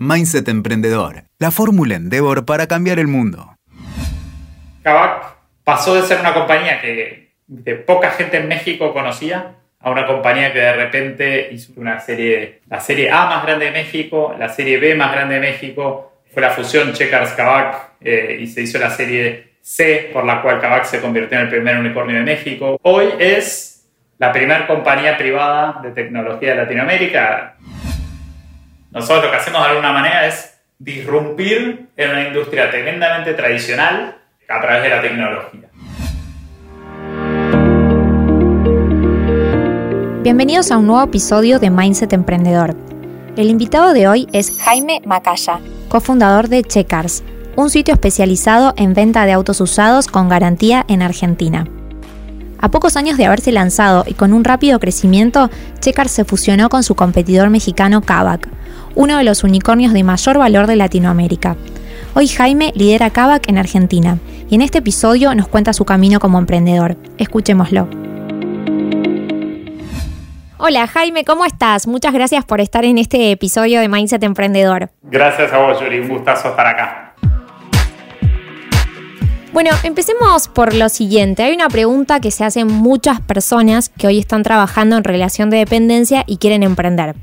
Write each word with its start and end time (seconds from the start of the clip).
Mindset 0.00 0.46
Emprendedor, 0.46 1.24
la 1.40 1.50
fórmula 1.50 1.96
Endeavor 1.96 2.46
para 2.46 2.68
cambiar 2.68 3.00
el 3.00 3.08
mundo. 3.08 3.56
Kavak 4.84 5.34
pasó 5.64 5.96
de 5.96 6.02
ser 6.02 6.20
una 6.20 6.32
compañía 6.32 6.80
que 6.80 7.32
de 7.48 7.74
poca 7.74 8.12
gente 8.12 8.36
en 8.36 8.46
México 8.46 8.92
conocía 8.92 9.56
a 9.80 9.90
una 9.90 10.06
compañía 10.06 10.52
que 10.52 10.60
de 10.60 10.72
repente 10.72 11.48
hizo 11.50 11.72
una 11.74 11.98
serie, 11.98 12.60
la 12.68 12.78
serie 12.78 13.10
A 13.10 13.26
más 13.26 13.42
grande 13.44 13.64
de 13.64 13.70
México, 13.72 14.36
la 14.38 14.48
serie 14.48 14.78
B 14.78 14.94
más 14.94 15.10
grande 15.10 15.34
de 15.34 15.40
México, 15.40 16.22
fue 16.32 16.42
la 16.42 16.50
fusión 16.50 16.92
Checkers 16.92 17.32
Kavak 17.32 17.94
eh, 18.00 18.38
y 18.40 18.46
se 18.46 18.62
hizo 18.62 18.78
la 18.78 18.90
serie 18.90 19.54
C 19.60 20.10
por 20.12 20.24
la 20.24 20.42
cual 20.42 20.60
Kavak 20.60 20.84
se 20.84 21.00
convirtió 21.00 21.38
en 21.38 21.46
el 21.46 21.50
primer 21.50 21.76
unicornio 21.76 22.18
de 22.18 22.22
México. 22.22 22.78
Hoy 22.82 23.08
es 23.18 23.84
la 24.18 24.30
primera 24.30 24.64
compañía 24.68 25.18
privada 25.18 25.80
de 25.82 25.90
tecnología 25.90 26.50
de 26.50 26.56
Latinoamérica. 26.56 27.56
Nosotros 28.90 29.24
lo 29.24 29.30
que 29.30 29.36
hacemos 29.36 29.60
de 29.62 29.68
alguna 29.68 29.92
manera 29.92 30.26
es 30.26 30.58
disrumpir 30.78 31.88
en 31.94 32.10
una 32.10 32.26
industria 32.28 32.70
tremendamente 32.70 33.34
tradicional 33.34 34.16
a 34.48 34.60
través 34.60 34.82
de 34.82 34.88
la 34.88 35.02
tecnología. 35.02 35.68
Bienvenidos 40.22 40.70
a 40.70 40.78
un 40.78 40.86
nuevo 40.86 41.02
episodio 41.02 41.58
de 41.58 41.68
Mindset 41.68 42.14
Emprendedor. 42.14 42.74
El 43.36 43.50
invitado 43.50 43.92
de 43.92 44.08
hoy 44.08 44.26
es 44.32 44.58
Jaime 44.62 45.02
Macaya, 45.04 45.60
cofundador 45.88 46.48
de 46.48 46.62
Checkers, 46.62 47.22
un 47.56 47.68
sitio 47.68 47.92
especializado 47.92 48.72
en 48.78 48.94
venta 48.94 49.26
de 49.26 49.32
autos 49.32 49.60
usados 49.60 50.06
con 50.06 50.30
garantía 50.30 50.86
en 50.88 51.02
Argentina. 51.02 51.66
A 52.60 52.70
pocos 52.70 52.96
años 52.96 53.16
de 53.16 53.24
haberse 53.24 53.52
lanzado 53.52 54.04
y 54.06 54.14
con 54.14 54.32
un 54.32 54.42
rápido 54.42 54.80
crecimiento, 54.80 55.48
Checkers 55.78 56.10
se 56.10 56.24
fusionó 56.24 56.68
con 56.68 56.82
su 56.82 56.96
competidor 56.96 57.50
mexicano 57.50 58.02
Kavak, 58.02 58.48
uno 58.96 59.16
de 59.16 59.24
los 59.24 59.44
unicornios 59.44 59.92
de 59.92 60.02
mayor 60.02 60.38
valor 60.38 60.66
de 60.66 60.74
Latinoamérica. 60.74 61.56
Hoy 62.14 62.26
Jaime 62.26 62.72
lidera 62.74 63.10
Kavak 63.10 63.48
en 63.48 63.58
Argentina 63.58 64.18
y 64.50 64.56
en 64.56 64.62
este 64.62 64.78
episodio 64.78 65.34
nos 65.36 65.46
cuenta 65.46 65.72
su 65.72 65.84
camino 65.84 66.18
como 66.18 66.38
emprendedor. 66.38 66.96
Escuchémoslo. 67.16 67.88
Hola 70.56 70.88
Jaime, 70.88 71.24
¿cómo 71.24 71.44
estás? 71.44 71.86
Muchas 71.86 72.12
gracias 72.12 72.44
por 72.44 72.60
estar 72.60 72.84
en 72.84 72.98
este 72.98 73.30
episodio 73.30 73.80
de 73.80 73.88
Mindset 73.88 74.24
Emprendedor. 74.24 74.90
Gracias 75.02 75.52
a 75.52 75.58
vos, 75.58 75.80
Yuri. 75.80 76.00
Un 76.00 76.08
gustazo 76.08 76.48
estar 76.48 76.66
acá. 76.66 77.07
Bueno, 79.58 79.72
empecemos 79.82 80.46
por 80.46 80.72
lo 80.72 80.88
siguiente. 80.88 81.42
Hay 81.42 81.52
una 81.52 81.68
pregunta 81.68 82.20
que 82.20 82.30
se 82.30 82.44
hacen 82.44 82.68
muchas 82.68 83.20
personas 83.20 83.88
que 83.88 84.06
hoy 84.06 84.20
están 84.20 84.44
trabajando 84.44 84.96
en 84.96 85.02
relación 85.02 85.50
de 85.50 85.56
dependencia 85.56 86.22
y 86.28 86.36
quieren 86.36 86.62
emprender. 86.62 87.16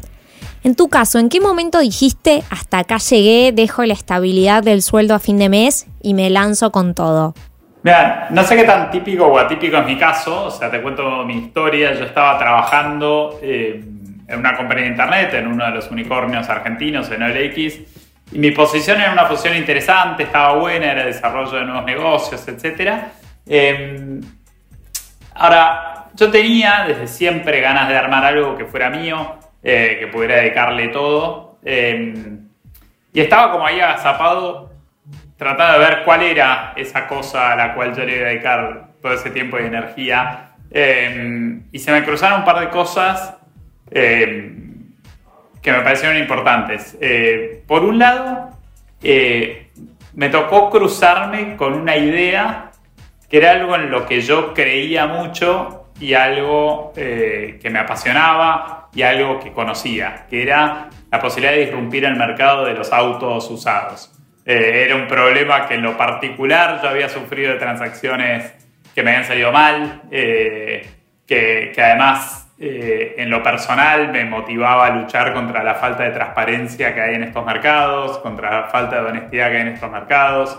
En 0.62 0.76
tu 0.76 0.90
caso, 0.90 1.18
¿en 1.18 1.30
qué 1.30 1.40
momento 1.40 1.80
dijiste 1.80 2.44
hasta 2.50 2.80
acá 2.80 2.98
llegué, 2.98 3.54
dejo 3.54 3.86
la 3.86 3.94
estabilidad 3.94 4.64
del 4.64 4.82
sueldo 4.82 5.16
a 5.16 5.20
fin 5.20 5.38
de 5.38 5.48
mes 5.48 5.88
y 6.02 6.14
me 6.14 6.30
lanzo 6.30 6.74
con 6.74 6.94
todo? 6.94 7.36
Mira, 7.84 8.28
no 8.32 8.44
sé 8.44 8.58
qué 8.58 8.66
tan 8.66 8.92
típico 8.92 9.28
o 9.28 9.40
atípico 9.40 9.78
es 9.78 9.86
mi 9.86 9.98
caso, 9.98 10.48
o 10.48 10.52
sea, 10.52 10.70
te 10.70 10.82
cuento 10.82 11.24
mi 11.24 11.38
historia. 11.38 11.94
Yo 11.94 12.04
estaba 12.04 12.38
trabajando 12.38 13.40
eh, 13.42 13.82
en 14.28 14.38
una 14.38 14.58
compañía 14.58 14.84
de 14.84 14.90
internet, 14.90 15.34
en 15.36 15.48
uno 15.48 15.64
de 15.68 15.72
los 15.72 15.90
unicornios 15.90 16.50
argentinos, 16.50 17.10
en 17.12 17.24
OLX, 17.24 18.05
y 18.32 18.40
mi 18.40 18.52
posición 18.52 19.00
era 19.00 19.14
una 19.14 19.28
posición 19.28 19.56
interesante, 19.56 20.24
estaba 20.24 20.56
buena, 20.56 20.92
era 20.92 21.06
desarrollo 21.06 21.58
de 21.58 21.66
nuevos 21.66 21.86
negocios, 21.86 22.48
etc. 22.48 23.04
Em, 23.48 24.22
ahora, 25.36 26.08
yo 26.16 26.32
tenía 26.32 26.86
desde 26.88 27.08
siempre 27.08 27.62
ganas 27.62 27.88
de 27.88 27.98
armar 27.98 28.26
algo 28.26 28.58
que 28.58 28.66
fuera 28.66 28.90
mío, 28.90 29.38
eh, 29.64 29.98
que 30.00 30.08
pudiera 30.08 30.38
dedicarle 30.38 30.88
todo. 30.88 31.60
Em, 31.64 32.48
y 33.14 33.20
estaba 33.22 33.52
como 33.52 33.66
ahí 33.66 33.80
agazapado, 33.80 34.72
tratando 35.38 35.80
de 35.80 35.80
ver 35.80 36.04
cuál 36.04 36.24
era 36.24 36.74
esa 36.76 37.08
cosa 37.08 37.54
a 37.54 37.56
la 37.56 37.74
cual 37.74 37.96
yo 37.96 38.06
le 38.06 38.18
iba 38.18 38.26
a 38.26 38.30
dedicar 38.30 38.88
todo 39.02 39.14
ese 39.14 39.30
tiempo 39.30 39.60
y 39.60 39.64
energía. 39.64 40.52
Em, 40.72 41.68
y 41.72 41.80
se 41.80 41.92
me 41.92 42.04
cruzaron 42.04 42.40
un 42.40 42.46
par 42.46 42.60
de 42.60 42.70
cosas 42.70 43.36
que 45.66 45.72
me 45.72 45.82
parecieron 45.82 46.16
importantes. 46.20 46.96
Eh, 47.02 47.64
por 47.66 47.84
un 47.84 47.98
lado, 47.98 48.52
eh, 49.02 49.72
me 50.14 50.30
tocó 50.30 50.70
cruzarme 50.70 51.56
con 51.58 51.74
una 51.74 51.98
idea 51.98 52.70
que 53.28 53.38
era 53.38 53.54
algo 53.54 53.76
en 53.76 53.90
lo 53.90 54.06
que 54.06 54.22
yo 54.22 54.54
creía 54.54 55.08
mucho 55.08 55.88
y 56.00 56.14
algo 56.14 56.94
eh, 56.96 57.58
que 57.60 57.72
me 57.72 57.80
apasionaba 57.80 58.90
y 58.94 59.02
algo 59.02 59.40
que 59.40 59.54
conocía, 59.54 60.28
que 60.30 60.44
era 60.44 60.90
la 61.12 61.20
posibilidad 61.20 61.54
de 61.54 61.62
disrumpir 61.66 62.06
el 62.06 62.16
mercado 62.16 62.64
de 62.66 62.76
los 62.76 62.94
autos 62.94 63.50
usados. 63.50 64.12
era 64.46 64.96
un 64.96 65.08
problema 65.08 65.68
que 65.68 65.74
en 65.74 65.82
lo 65.82 65.98
particular 65.98 66.80
yo 66.84 66.90
había 66.90 67.10
sufrido 67.10 67.54
de 67.54 67.58
transacciones 67.58 68.54
que 68.94 69.02
me 69.02 69.10
habían 69.10 69.26
salido 69.26 69.52
mal, 69.52 70.04
que 70.12 71.74
además 71.76 72.45
eh, 72.58 73.16
en 73.18 73.30
lo 73.30 73.44
personal 73.44 74.14
me 74.14 74.24
motivaba 74.24 74.86
a 74.86 74.90
luchar 74.96 75.34
contra 75.34 75.62
la 75.62 75.76
falta 75.76 76.04
de 76.04 76.12
transparencia 76.12 76.94
que 76.94 77.02
hay 77.02 77.16
en 77.16 77.24
estos 77.24 77.46
mercados, 77.46 78.18
contra 78.20 78.62
la 78.62 78.68
falta 78.68 79.02
de 79.02 79.10
honestidad 79.10 79.50
que 79.50 79.58
hay 79.58 79.62
en 79.64 79.68
estos 79.70 79.92
mercados. 79.92 80.58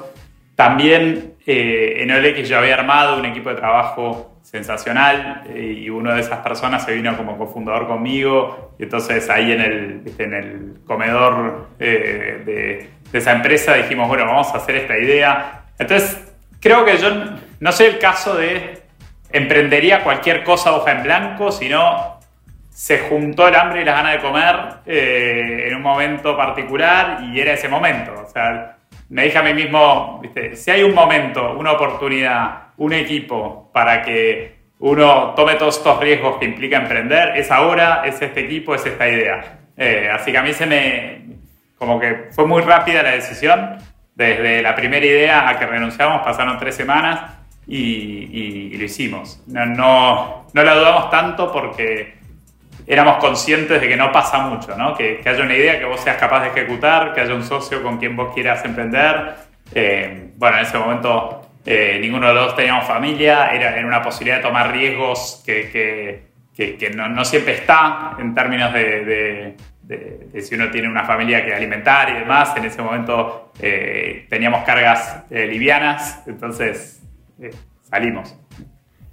También 0.55 1.35
eh, 1.47 1.97
en 1.99 2.11
OLX 2.11 2.49
yo 2.49 2.59
había 2.59 2.75
armado 2.75 3.19
un 3.19 3.25
equipo 3.25 3.49
de 3.49 3.57
trabajo 3.57 4.39
sensacional 4.43 5.43
eh, 5.49 5.75
y 5.79 5.89
una 5.89 6.15
de 6.15 6.21
esas 6.21 6.41
personas 6.41 6.85
se 6.85 6.95
vino 6.95 7.17
como 7.17 7.39
cofundador 7.39 7.87
conmigo 7.87 8.75
y 8.79 8.85
entonces 8.85 9.29
ahí 9.31 9.53
en 9.53 9.61
el, 9.61 10.03
en 10.19 10.35
el 10.35 10.75
comedor 10.87 11.71
de, 11.79 12.43
de, 12.45 12.91
esa 13.13 13.33
empresa 13.33 13.73
dijimos, 13.75 14.09
bueno, 14.09 14.27
vamos 14.27 14.49
a 14.53 14.59
hacer 14.59 14.77
esta 14.77 14.99
idea. 14.99 15.65
Entonces 15.79 16.35
creo 16.61 16.85
que 16.85 16.99
yo 16.99 17.09
no 17.61 17.73
sé 17.73 17.87
el 17.87 17.99
caso 17.99 18.37
de 18.37 18.86
emprendería 19.31 20.03
cualquier 20.03 20.45
cosa 20.45 20.75
hoja 20.75 20.93
en 20.93 21.03
blanco, 21.03 21.53
sino 21.53 22.17
se 22.71 22.99
juntó 23.01 23.49
el 23.49 23.55
hambre 23.55 23.83
y 23.83 23.85
las 23.85 23.97
ganas 23.97 24.13
de 24.13 24.19
comer 24.21 24.57
eh, 24.85 25.65
en 25.69 25.77
un 25.77 25.83
momento 25.83 26.37
particular 26.37 27.21
y 27.23 27.41
era 27.41 27.55
ese 27.55 27.69
momento. 27.69 28.13
O 28.27 28.29
sea, 28.29 28.77
me 29.09 29.25
dije 29.25 29.39
a 29.39 29.43
mí 29.43 29.55
mismo, 29.55 30.21
si 30.55 30.71
hay 30.71 30.83
un 30.83 30.95
momento, 30.95 31.57
una 31.57 31.73
oportunidad, 31.73 32.69
un 32.77 32.93
equipo 32.93 33.71
para 33.73 34.03
que 34.03 34.57
uno 34.79 35.33
tome 35.35 35.55
todos 35.55 35.79
estos 35.79 35.99
riesgos 36.01 36.37
que 36.37 36.45
implica 36.45 36.77
emprender, 36.77 37.37
es 37.37 37.51
ahora, 37.51 38.03
es 38.05 38.21
este 38.21 38.41
equipo, 38.41 38.75
es 38.75 38.85
esta 38.85 39.09
idea. 39.09 39.59
Eh, 39.77 40.11
así 40.13 40.31
que 40.31 40.39
a 40.39 40.43
mí 40.43 40.53
se 40.53 40.67
me, 40.67 41.23
como 41.79 41.99
que 41.99 42.29
fue 42.33 42.47
muy 42.47 42.63
rápida 42.63 43.03
la 43.03 43.13
decisión. 43.13 43.79
Desde 44.15 44.63
la 44.63 44.75
primera 44.75 45.05
idea 45.05 45.49
a 45.49 45.59
que 45.59 45.67
renunciamos 45.67 46.23
pasaron 46.23 46.59
tres 46.59 46.75
semanas 46.75 47.21
y, 47.67 48.77
lo 48.77 48.85
hicimos. 48.85 49.43
No, 49.47 49.67
no, 49.67 50.47
no, 50.53 50.63
la 50.63 50.75
dudamos 50.75 51.11
tanto 51.11 51.51
porque 51.53 52.17
éramos 52.87 53.17
conscientes 53.17 53.81
de 53.81 53.89
que 53.89 53.97
no 53.97 54.13
pasa 54.13 54.39
mucho, 54.39 54.77
¿no? 54.77 54.95
Que, 54.95 55.19
que, 55.19 55.29
haya 55.29 55.43
una 55.43 55.57
idea 55.57 55.79
que 55.79 55.85
vos 55.85 56.01
seas 56.01 56.17
capaz 56.17 56.43
de 56.43 56.49
ejecutar, 56.49 57.13
que 57.13 57.21
haya 57.21 57.35
un 57.35 57.43
socio 57.43 57.83
con 57.83 57.99
quien 57.99 58.15
vos 58.15 58.33
quieras 58.33 58.65
emprender. 58.65 59.35
Eh, 59.75 60.31
bueno, 60.37 60.59
en 60.59 60.63
ese 60.63 60.79
momento 60.79 61.49
eh, 61.65 61.99
ninguno 62.01 62.29
de 62.29 62.35
los 62.35 62.47
dos 62.47 62.57
teníamos 62.57 62.87
familia, 62.87 63.49
era, 63.49 63.77
era 63.77 63.87
una 63.87 64.03
posibilidad 64.03 64.37
de 64.37 64.43
tomar 64.45 64.71
riesgos 64.71 65.43
que, 65.45 65.69
que, 66.55 66.77
que 66.77 66.91
no, 66.91 67.09
no, 67.09 67.25
siempre 67.25 67.55
está 67.55 68.17
en 68.19 68.35
términos 68.35 68.73
de, 68.73 69.57
de, 69.83 70.41
si 70.41 70.55
uno 70.55 70.71
tiene 70.71 70.89
una 70.89 71.05
familia 71.05 71.45
que 71.45 71.53
alimentar 71.53 72.11
y 72.11 72.15
demás. 72.15 72.55
En 72.57 72.65
ese 72.65 72.81
momento 72.83 73.53
eh, 73.61 74.27
teníamos 74.31 74.65
cargas 74.65 75.25
livianas, 75.31 76.23
entonces 76.27 77.06
eh, 77.41 77.51
salimos. 77.83 78.35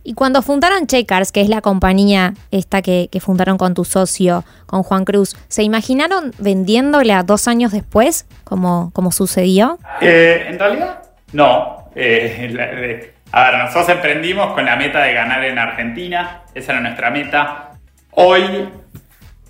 Y 0.04 0.16
cuando 0.16 0.42
fundaron 0.42 0.86
Checkers, 0.86 1.32
que 1.32 1.42
es 1.42 1.48
la 1.48 1.62
compañía 1.62 2.34
esta 2.52 2.82
que, 2.82 3.10
fundaron 3.22 3.58
con 3.58 3.74
tu 3.74 3.86
socio, 3.86 4.44
con 4.66 4.84
Juan 4.84 5.06
Cruz, 5.06 5.36
¿se 5.48 5.64
imaginaron 5.64 6.34
vendiéndola 6.40 7.24
dos 7.24 7.48
años 7.48 7.72
después, 7.72 8.28
como, 8.44 8.92
como 8.92 9.14
sucedió? 9.14 9.80
Eh, 10.02 10.48
en 10.50 10.60
realidad, 10.60 11.04
no. 11.32 11.90
Eh, 11.96 13.14
a 13.32 13.44
ver, 13.46 13.60
nosotros 13.60 13.90
emprendimos 13.90 14.54
con 14.54 14.66
la 14.66 14.76
meta 14.76 15.02
de 15.04 15.14
ganar 15.14 15.44
en 15.46 15.58
Argentina, 15.58 16.44
esa 16.54 16.74
era 16.74 16.82
nuestra 16.82 17.10
meta. 17.10 17.72
Hoy, 18.12 18.70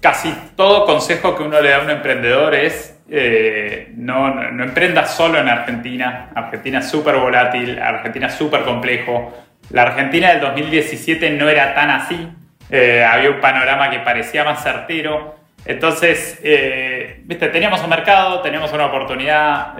casi 0.01 0.33
todo 0.55 0.85
consejo 0.85 1.35
que 1.35 1.43
uno 1.43 1.59
le 1.61 1.69
da 1.69 1.77
a 1.77 1.81
un 1.81 1.89
emprendedor 1.89 2.53
es 2.53 2.92
eh, 3.09 3.91
no, 3.95 4.33
no, 4.33 4.63
emprenda 4.63 5.05
solo 5.05 5.39
en 5.39 5.49
Argentina. 5.49 6.29
Argentina 6.33 6.79
es 6.79 6.89
súper 6.89 7.17
volátil, 7.17 7.79
Argentina 7.79 8.27
es 8.27 8.35
súper 8.35 8.63
complejo. 8.63 9.33
La 9.69 9.83
Argentina 9.83 10.29
del 10.29 10.41
2017 10.41 11.31
no 11.31 11.49
era 11.49 11.73
tan 11.73 11.89
así. 11.89 12.29
Eh, 12.69 13.03
había 13.03 13.29
un 13.29 13.39
panorama 13.39 13.89
que 13.89 13.99
parecía 13.99 14.43
más 14.43 14.63
certero. 14.63 15.35
Entonces, 15.65 16.39
eh, 16.43 17.21
viste, 17.23 17.47
teníamos 17.49 17.81
un 17.83 17.89
mercado, 17.89 18.41
teníamos 18.41 18.71
una 18.73 18.87
oportunidad, 18.87 19.77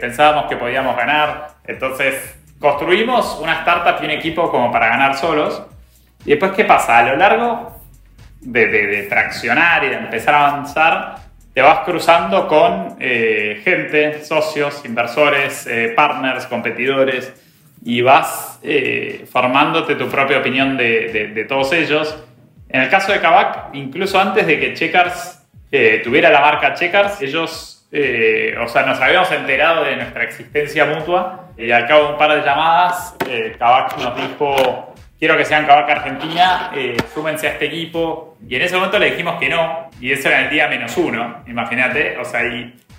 pensábamos 0.00 0.46
que 0.46 0.56
podíamos 0.56 0.96
ganar. 0.96 1.48
Entonces, 1.66 2.36
construimos 2.60 3.38
una 3.40 3.54
startup 3.54 3.96
y 4.02 4.04
un 4.04 4.10
equipo 4.12 4.50
como 4.50 4.70
para 4.70 4.88
ganar 4.88 5.16
solos. 5.16 5.64
Y 6.24 6.30
después, 6.30 6.52
¿qué 6.52 6.64
pasa? 6.64 6.98
A 6.98 7.02
lo 7.02 7.16
largo 7.16 7.76
de, 8.40 8.66
de 8.66 9.02
traccionar 9.04 9.84
y 9.84 9.88
de 9.88 9.96
empezar 9.96 10.34
a 10.34 10.48
avanzar, 10.48 11.23
te 11.54 11.62
vas 11.62 11.80
cruzando 11.80 12.48
con 12.48 12.96
eh, 12.98 13.60
gente, 13.62 14.24
socios, 14.24 14.84
inversores, 14.84 15.68
eh, 15.68 15.92
partners, 15.94 16.46
competidores, 16.46 17.32
y 17.84 18.02
vas 18.02 18.58
eh, 18.64 19.24
formándote 19.30 19.94
tu 19.94 20.08
propia 20.08 20.38
opinión 20.38 20.76
de, 20.76 21.46
todos 21.48 21.72
ellos. 21.72 22.18
En 22.68 22.82
el 22.82 22.90
caso 22.90 23.12
de 23.12 23.20
Kavak, 23.20 23.74
incluso 23.74 24.18
antes 24.18 24.46
de 24.46 24.58
que 24.58 24.74
Checkers 24.74 25.42
tuviera 26.02 26.30
la 26.30 26.40
marca 26.40 26.74
Checkers, 26.74 27.20
ellos, 27.20 27.86
o 27.90 28.68
sea, 28.68 28.86
nos 28.86 29.00
habíamos 29.00 29.30
enterado 29.30 29.84
de 29.84 29.96
nuestra 29.96 30.24
existencia 30.24 30.86
mutua, 30.86 31.50
y 31.56 31.70
al 31.70 31.86
cabo 31.86 32.04
de 32.04 32.12
un 32.12 32.18
par 32.18 32.34
de 32.34 32.42
llamadas, 32.42 33.16
Kavak 33.58 33.98
nos 33.98 34.16
dijo 34.16 34.93
quiero 35.24 35.38
que 35.38 35.46
sean 35.46 35.64
Cabaca 35.64 35.92
Argentina, 35.92 36.70
eh, 36.74 36.98
súmense 37.14 37.48
a 37.48 37.52
este 37.52 37.64
equipo. 37.64 38.36
Y 38.46 38.56
en 38.56 38.60
ese 38.60 38.74
momento 38.74 38.98
le 38.98 39.10
dijimos 39.10 39.40
que 39.40 39.48
no, 39.48 39.88
y 39.98 40.12
eso 40.12 40.28
era 40.28 40.42
el 40.42 40.50
día 40.50 40.68
menos 40.68 40.94
uno, 40.98 41.42
imagínate. 41.46 42.18
O 42.18 42.26
sea, 42.26 42.42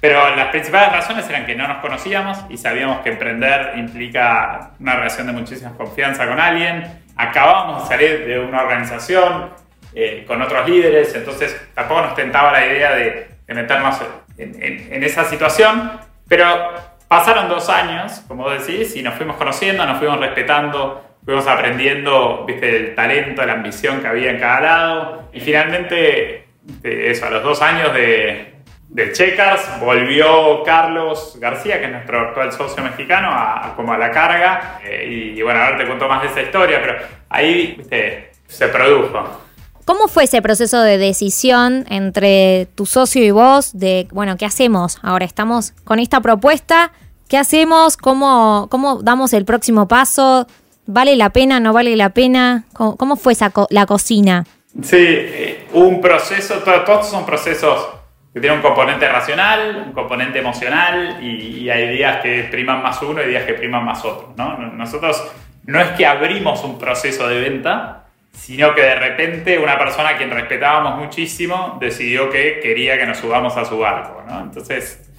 pero 0.01 0.35
las 0.35 0.47
principales 0.47 0.91
razones 0.91 1.29
eran 1.29 1.45
que 1.45 1.53
no 1.53 1.67
nos 1.67 1.77
conocíamos 1.77 2.39
y 2.49 2.57
sabíamos 2.57 3.01
que 3.01 3.09
emprender 3.09 3.73
implica 3.75 4.71
una 4.79 4.95
relación 4.95 5.27
de 5.27 5.33
muchísima 5.33 5.73
confianza 5.77 6.27
con 6.27 6.39
alguien. 6.39 7.03
Acabábamos 7.15 7.83
de 7.83 7.89
salir 7.95 8.25
de 8.25 8.39
una 8.39 8.63
organización 8.63 9.51
eh, 9.93 10.23
con 10.25 10.41
otros 10.41 10.67
líderes, 10.67 11.13
entonces 11.13 11.55
tampoco 11.75 12.01
nos 12.01 12.15
tentaba 12.15 12.51
la 12.51 12.65
idea 12.65 12.95
de, 12.95 13.27
meternos 13.49 14.01
en, 14.39 14.63
en 14.91 15.03
esa 15.03 15.25
situación. 15.25 15.91
Pero 16.27 16.73
pasaron 17.07 17.49
dos 17.49 17.69
años, 17.69 18.23
como 18.27 18.49
decís, 18.49 18.95
y 18.95 19.03
nos 19.03 19.13
fuimos 19.13 19.35
conociendo, 19.35 19.85
nos 19.85 19.99
fuimos 19.99 20.19
respetando 20.19 21.04
fuimos 21.25 21.47
aprendiendo, 21.47 22.45
viste, 22.45 22.75
el 22.75 22.95
talento, 22.95 23.43
la 23.45 23.53
ambición 23.53 23.99
que 23.99 24.07
había 24.07 24.31
en 24.31 24.39
cada 24.39 24.61
lado. 24.61 25.29
Y 25.33 25.39
finalmente, 25.39 26.45
eso, 26.83 27.25
a 27.25 27.29
los 27.31 27.43
dos 27.43 27.61
años 27.61 27.93
de, 27.93 28.53
de 28.89 29.11
Checkers, 29.11 29.79
volvió 29.81 30.63
Carlos 30.63 31.37
García, 31.39 31.79
que 31.79 31.85
es 31.85 31.91
nuestro 31.91 32.19
actual 32.21 32.51
socio 32.53 32.83
mexicano, 32.83 33.29
a, 33.31 33.73
como 33.75 33.91
a 33.91 33.97
la 33.97 34.11
carga. 34.11 34.79
Eh, 34.85 35.33
y, 35.35 35.41
bueno, 35.41 35.59
ahora 35.59 35.77
te 35.77 35.87
cuento 35.87 36.07
más 36.07 36.21
de 36.21 36.27
esa 36.29 36.41
historia, 36.41 36.79
pero 36.81 36.99
ahí, 37.29 37.75
viste, 37.77 38.31
se 38.47 38.67
produjo. 38.67 39.41
¿Cómo 39.85 40.07
fue 40.07 40.23
ese 40.23 40.41
proceso 40.41 40.81
de 40.81 40.97
decisión 40.97 41.85
entre 41.89 42.67
tu 42.73 42.85
socio 42.85 43.23
y 43.23 43.29
vos 43.31 43.77
de, 43.77 44.07
bueno, 44.11 44.35
¿qué 44.37 44.45
hacemos? 44.45 44.97
Ahora 45.03 45.25
estamos 45.25 45.73
con 45.83 45.99
esta 45.99 46.21
propuesta, 46.21 46.91
¿qué 47.29 47.37
hacemos? 47.37 47.95
¿Cómo, 47.95 48.67
cómo 48.71 49.03
damos 49.03 49.33
el 49.33 49.45
próximo 49.45 49.87
paso? 49.87 50.47
¿Vale 50.87 51.15
la 51.15 51.31
pena, 51.31 51.59
no 51.59 51.73
vale 51.73 51.95
la 51.95 52.09
pena? 52.09 52.65
¿Cómo, 52.73 53.15
fue 53.15 53.33
esa 53.33 53.51
la 53.69 53.85
cocina? 53.85 54.45
Sí, 54.81 54.97
eh, 54.99 55.67
un 55.73 55.99
proceso, 56.01 56.55
todos 56.59 57.09
son 57.09 57.25
procesos 57.25 57.87
que 58.33 58.39
tienen 58.41 58.59
un 58.59 58.63
componente 58.63 59.07
racional, 59.07 59.85
un 59.87 59.93
componente 59.93 60.39
emocional 60.39 61.23
y, 61.23 61.69
hay 61.69 61.95
días 61.95 62.21
que 62.21 62.43
priman 62.51 62.83
más 62.83 63.01
uno 63.01 63.23
y 63.23 63.29
días 63.29 63.45
que 63.45 63.53
priman 63.53 63.85
más 63.85 64.03
otro. 64.03 64.33
¿no? 64.37 64.57
Nosotros 64.57 65.25
no 65.65 65.79
es 65.79 65.91
que 65.91 66.05
abrimos 66.05 66.63
un 66.63 66.77
proceso 66.77 67.27
de 67.27 67.39
venta, 67.39 68.07
sino 68.33 68.75
que 68.75 68.81
de 68.81 68.95
repente 68.95 69.57
una 69.57 69.79
persona 69.79 70.09
a 70.09 70.17
quien 70.17 70.29
respetábamos 70.29 70.99
muchísimo 70.99 71.77
decidió 71.79 72.29
que 72.29 72.59
quería 72.61 72.97
que 72.97 73.05
nos 73.05 73.17
subamos 73.17 73.55
a 73.57 73.65
su 73.65 73.79
barco. 73.79 74.21
Entonces, 74.29 75.09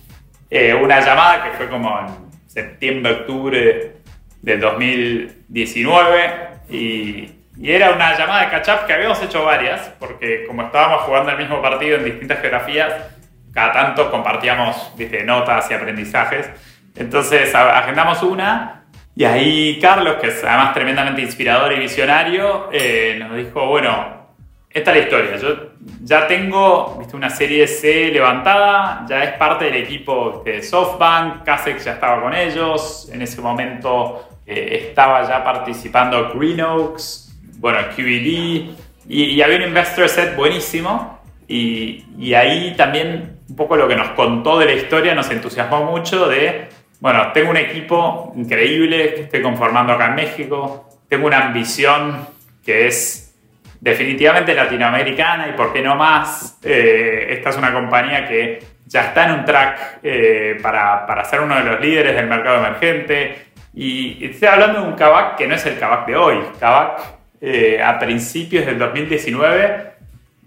eh, 0.51 0.75
una 0.75 1.01
llamada 1.01 1.45
que 1.45 1.57
fue 1.57 1.69
como 1.69 1.99
en 1.99 2.07
septiembre, 2.47 3.13
octubre 3.13 3.96
del 4.43 4.61
2019 4.61 6.49
y, 6.71 7.33
era 7.63 7.93
una 7.93 8.19
llamada 8.19 8.43
de 8.43 8.51
catch 8.51 8.69
up 8.69 8.87
que 8.87 8.93
habíamos 8.93 9.23
hecho 9.23 9.43
varias, 9.43 9.81
porque 9.99 10.45
como 10.47 10.65
estábamos 10.65 11.05
jugando 11.05 11.31
el 11.31 11.39
mismo 11.39 11.63
partido 11.63 11.97
en 11.97 12.05
distintas 12.05 12.39
geografías, 12.41 12.93
cada 13.55 13.73
tanto 13.73 14.11
compartíamos 14.11 14.93
notas 15.25 15.71
y 15.71 15.75
aprendizajes. 15.75 16.51
Entonces 16.95 17.55
agendamos 17.55 18.23
una 18.23 18.77
y 19.19 19.25
ahí 19.25 19.79
Carlos, 19.81 20.17
que 20.21 20.27
es 20.27 20.45
además 20.45 20.75
tremendamente 20.75 21.23
inspirador 21.23 21.73
y 21.73 21.79
visionario, 21.79 22.69
eh, 22.71 23.17
nos 23.19 23.35
dijo, 23.35 23.67
bueno, 23.67 24.16
esta 24.77 24.91
es 24.91 24.97
la 24.99 25.03
historia. 25.03 25.37
Yo 25.37 25.57
ya 26.03 26.27
tengo 26.27 26.97
¿viste? 26.99 27.17
una 27.17 27.31
serie 27.31 27.67
C 27.67 28.11
levantada, 28.11 29.07
ya 29.09 29.25
es 29.25 29.33
parte 29.39 29.65
del 29.65 29.77
equipo 29.77 30.43
de 30.45 30.63
SoftBank, 30.63 31.45
Casex 31.45 31.87
ya 31.87 31.93
estaba 31.95 32.21
con 32.21 32.35
ellos, 32.35 33.09
en 33.11 33.23
ese 33.23 33.41
momento 33.41 34.29
eh, 34.45 34.89
estaba 34.89 35.27
ya 35.27 35.43
participando 35.43 36.31
Green 36.35 36.61
Oaks, 36.61 37.35
bueno, 37.59 37.79
QED, 37.97 38.75
y, 39.09 39.41
había 39.41 39.57
un 39.57 39.63
investor 39.63 40.11
set 40.11 40.37
buenísimo. 40.37 41.21
Y, 41.49 42.05
y, 42.19 42.35
ahí 42.35 42.75
también 42.77 43.39
un 43.49 43.57
poco 43.57 43.77
lo 43.77 43.89
que 43.89 43.97
nos 43.97 44.11
contó 44.11 44.59
de 44.59 44.67
la 44.67 44.73
historia 44.73 45.15
nos 45.15 45.31
entusiasmó 45.31 45.85
mucho 45.85 46.29
de, 46.29 46.69
bueno, 47.01 47.33
tengo 47.33 47.49
un 47.49 47.57
equipo 47.57 48.35
increíble 48.37 49.15
que 49.15 49.21
estoy 49.23 49.41
conformando 49.41 49.95
acá 49.95 50.09
en 50.09 50.17
México, 50.17 50.87
tengo 51.09 51.29
una 51.29 51.47
ambición 51.47 52.27
que 52.63 52.89
es 52.89 53.26
definitivamente 53.87 54.53
latinoamericana 54.53 55.47
y 55.47 55.53
por 55.53 55.73
qué 55.73 55.81
no 55.81 55.95
más. 55.95 56.59
Eh, 56.65 57.29
esta 57.31 57.51
es 57.51 57.57
una 57.57 57.73
compañía 57.73 58.27
que 58.27 58.59
ya 58.85 59.03
está 59.03 59.27
en 59.27 59.39
un 59.39 59.45
track 59.45 60.01
eh, 60.03 60.59
para, 60.61 61.07
para 61.07 61.25
ser 61.25 61.41
uno 61.41 61.55
de 61.55 61.63
los 61.63 61.81
líderes 61.81 62.17
del 62.17 62.27
mercado 62.27 62.59
emergente 62.59 63.47
y 63.73 64.25
estoy 64.25 64.49
hablando 64.49 64.81
de 64.81 64.89
un 64.89 64.95
Kavak 64.95 65.37
que 65.37 65.47
no 65.47 65.55
es 65.55 65.65
el 65.67 65.79
Kavak 65.79 66.05
de 66.05 66.17
hoy. 66.17 66.37
Kavak 66.59 67.01
eh, 67.41 67.81
a 67.81 67.97
principios 67.97 68.67
del 68.67 68.77
2019 68.77 69.93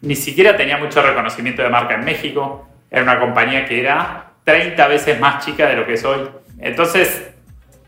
ni 0.01 0.15
siquiera 0.15 0.57
tenía 0.57 0.77
mucho 0.77 1.01
reconocimiento 1.01 1.61
de 1.61 1.69
marca 1.69 1.95
en 1.95 2.03
México. 2.03 2.67
Era 2.91 3.03
una 3.03 3.19
compañía 3.19 3.63
que 3.63 3.79
era 3.79 4.31
30 4.43 4.85
veces 4.89 5.17
más 5.17 5.45
chica 5.45 5.65
de 5.65 5.77
lo 5.77 5.85
que 5.85 5.93
es 5.93 6.03
hoy. 6.03 6.29
Entonces, 6.59 7.31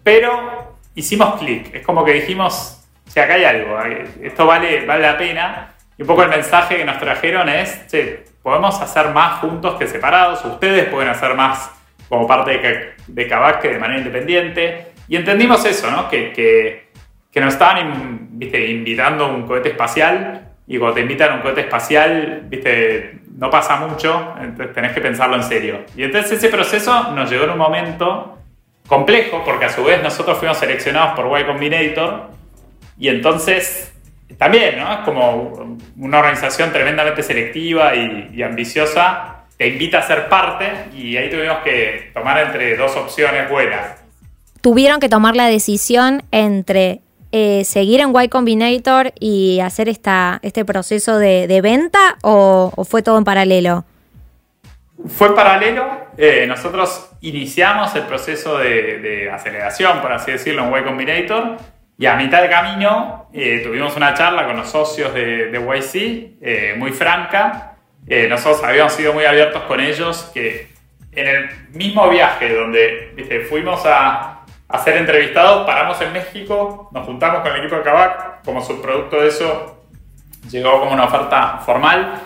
pero 0.01 0.77
hicimos 0.95 1.39
clic. 1.39 1.75
Es 1.75 1.85
como 1.85 2.05
que 2.05 2.13
dijimos, 2.13 2.80
si 3.11 3.19
acá 3.19 3.33
hay 3.33 3.43
algo, 3.43 3.77
esto 4.21 4.45
vale, 4.45 4.85
vale 4.85 5.01
la 5.01 5.17
pena. 5.17 5.73
Y 5.97 6.03
un 6.03 6.07
poco 6.07 6.23
el 6.23 6.29
mensaje 6.29 6.77
que 6.77 6.85
nos 6.85 6.97
trajeron 6.97 7.49
es, 7.49 7.85
che, 7.87 8.23
podemos 8.41 8.81
hacer 8.81 9.09
más 9.09 9.39
juntos 9.41 9.77
que 9.77 9.85
separados. 9.85 10.45
Ustedes 10.45 10.85
pueden 10.85 11.09
hacer 11.09 11.35
más 11.35 11.71
como 12.07 12.25
parte 12.25 12.57
de, 12.57 12.93
de 13.07 13.27
que 13.61 13.67
de 13.67 13.79
manera 13.79 13.99
independiente. 13.99 14.93
Y 15.09 15.17
entendimos 15.17 15.65
eso, 15.65 15.91
¿no? 15.91 16.07
Que, 16.07 16.31
que, 16.31 16.87
que 17.29 17.41
nos 17.41 17.51
estaban 17.51 18.29
¿viste? 18.31 18.65
invitando 18.67 19.25
a 19.25 19.27
un 19.27 19.45
cohete 19.45 19.71
espacial 19.71 20.47
y 20.65 20.77
cuando 20.77 20.95
te 20.95 21.01
invitan 21.01 21.31
a 21.31 21.35
un 21.35 21.41
cohete 21.41 21.61
espacial, 21.61 22.43
¿viste? 22.45 23.19
no 23.37 23.49
pasa 23.49 23.75
mucho, 23.75 24.35
entonces 24.41 24.73
tenés 24.73 24.93
que 24.93 25.01
pensarlo 25.01 25.35
en 25.35 25.43
serio. 25.43 25.83
Y 25.97 26.03
entonces 26.03 26.31
ese 26.31 26.47
proceso 26.47 27.11
nos 27.11 27.29
llegó 27.29 27.43
en 27.43 27.49
un 27.49 27.57
momento 27.57 28.37
complejo, 28.87 29.43
porque 29.43 29.65
a 29.65 29.69
su 29.69 29.83
vez 29.83 30.01
nosotros 30.01 30.37
fuimos 30.37 30.57
seleccionados 30.57 31.11
por 31.19 31.37
Y 31.37 31.43
Combinator 31.43 32.40
y 33.01 33.09
entonces 33.09 33.91
también, 34.37 34.79
¿no? 34.79 34.93
Es 34.93 34.99
como 34.99 35.77
una 35.97 36.19
organización 36.19 36.71
tremendamente 36.71 37.21
selectiva 37.21 37.93
y, 37.93 38.29
y, 38.33 38.43
ambiciosa, 38.43 39.43
te 39.57 39.67
invita 39.67 39.99
a 39.99 40.03
ser 40.03 40.29
parte 40.29 40.71
y 40.95 41.17
ahí 41.17 41.29
tuvimos 41.29 41.57
que 41.65 42.11
tomar 42.13 42.39
entre 42.39 42.77
dos 42.77 42.95
opciones 42.95 43.49
buenas 43.49 44.01
tuvieron 44.61 44.99
que 44.99 45.09
tomar 45.09 45.35
la 45.35 45.47
decisión 45.47 46.23
entre 46.31 47.01
eh, 47.31 47.63
seguir 47.65 47.99
en 47.99 48.13
Y 48.15 48.29
Combinator 48.29 49.13
y 49.19 49.59
hacer 49.59 49.89
esta, 49.89 50.39
este 50.43 50.63
proceso 50.65 51.17
de, 51.17 51.59
venta 51.61 52.17
o, 52.21 52.85
fue 52.87 53.01
todo 53.01 53.17
en 53.17 53.23
paralelo? 53.23 53.85
Fue 55.07 55.27
en 55.27 55.35
paralelo. 55.35 55.85
Eh, 56.17 56.45
nosotros 56.47 57.09
iniciamos 57.21 57.95
el 57.95 58.03
proceso 58.03 58.57
de, 58.57 59.29
aceleración, 59.33 60.01
por 60.01 60.11
así 60.11 60.31
decirlo, 60.31 60.63
en 60.63 60.81
Y 60.81 60.85
Combinator. 60.85 61.57
Y 61.97 62.05
a 62.05 62.15
mitad 62.15 62.41
de 62.41 62.49
camino 62.49 63.27
eh, 63.33 63.61
tuvimos 63.63 63.95
una 63.95 64.13
charla 64.13 64.45
con 64.45 64.57
los 64.57 64.69
socios 64.69 65.13
de, 65.13 65.51
de 65.51 65.59
YC, 65.59 66.77
muy 66.77 66.91
franca. 66.91 67.75
nosotros 68.29 68.63
habíamos 68.63 68.93
sido 68.93 69.13
muy 69.13 69.25
abiertos 69.25 69.61
con 69.63 69.79
ellos 69.79 70.31
que 70.33 70.71
en 71.11 71.27
el 71.27 71.49
mismo 71.73 72.09
viaje 72.09 72.53
donde 72.53 73.45
fuimos 73.49 73.85
a, 73.85 74.45
a 74.67 74.77
ser 74.79 74.97
entrevistados. 74.97 75.65
Paramos 75.65 76.01
en 76.01 76.13
México, 76.13 76.89
nos 76.91 77.05
juntamos 77.05 77.41
con 77.41 77.51
el 77.51 77.59
equipo 77.59 77.75
de 77.75 77.83
Kavak, 77.83 78.43
como 78.43 78.61
subproducto 78.63 79.21
de 79.21 79.27
eso 79.27 79.81
llegó 80.49 80.79
como 80.79 80.93
una 80.93 81.05
oferta 81.05 81.59
formal. 81.65 82.21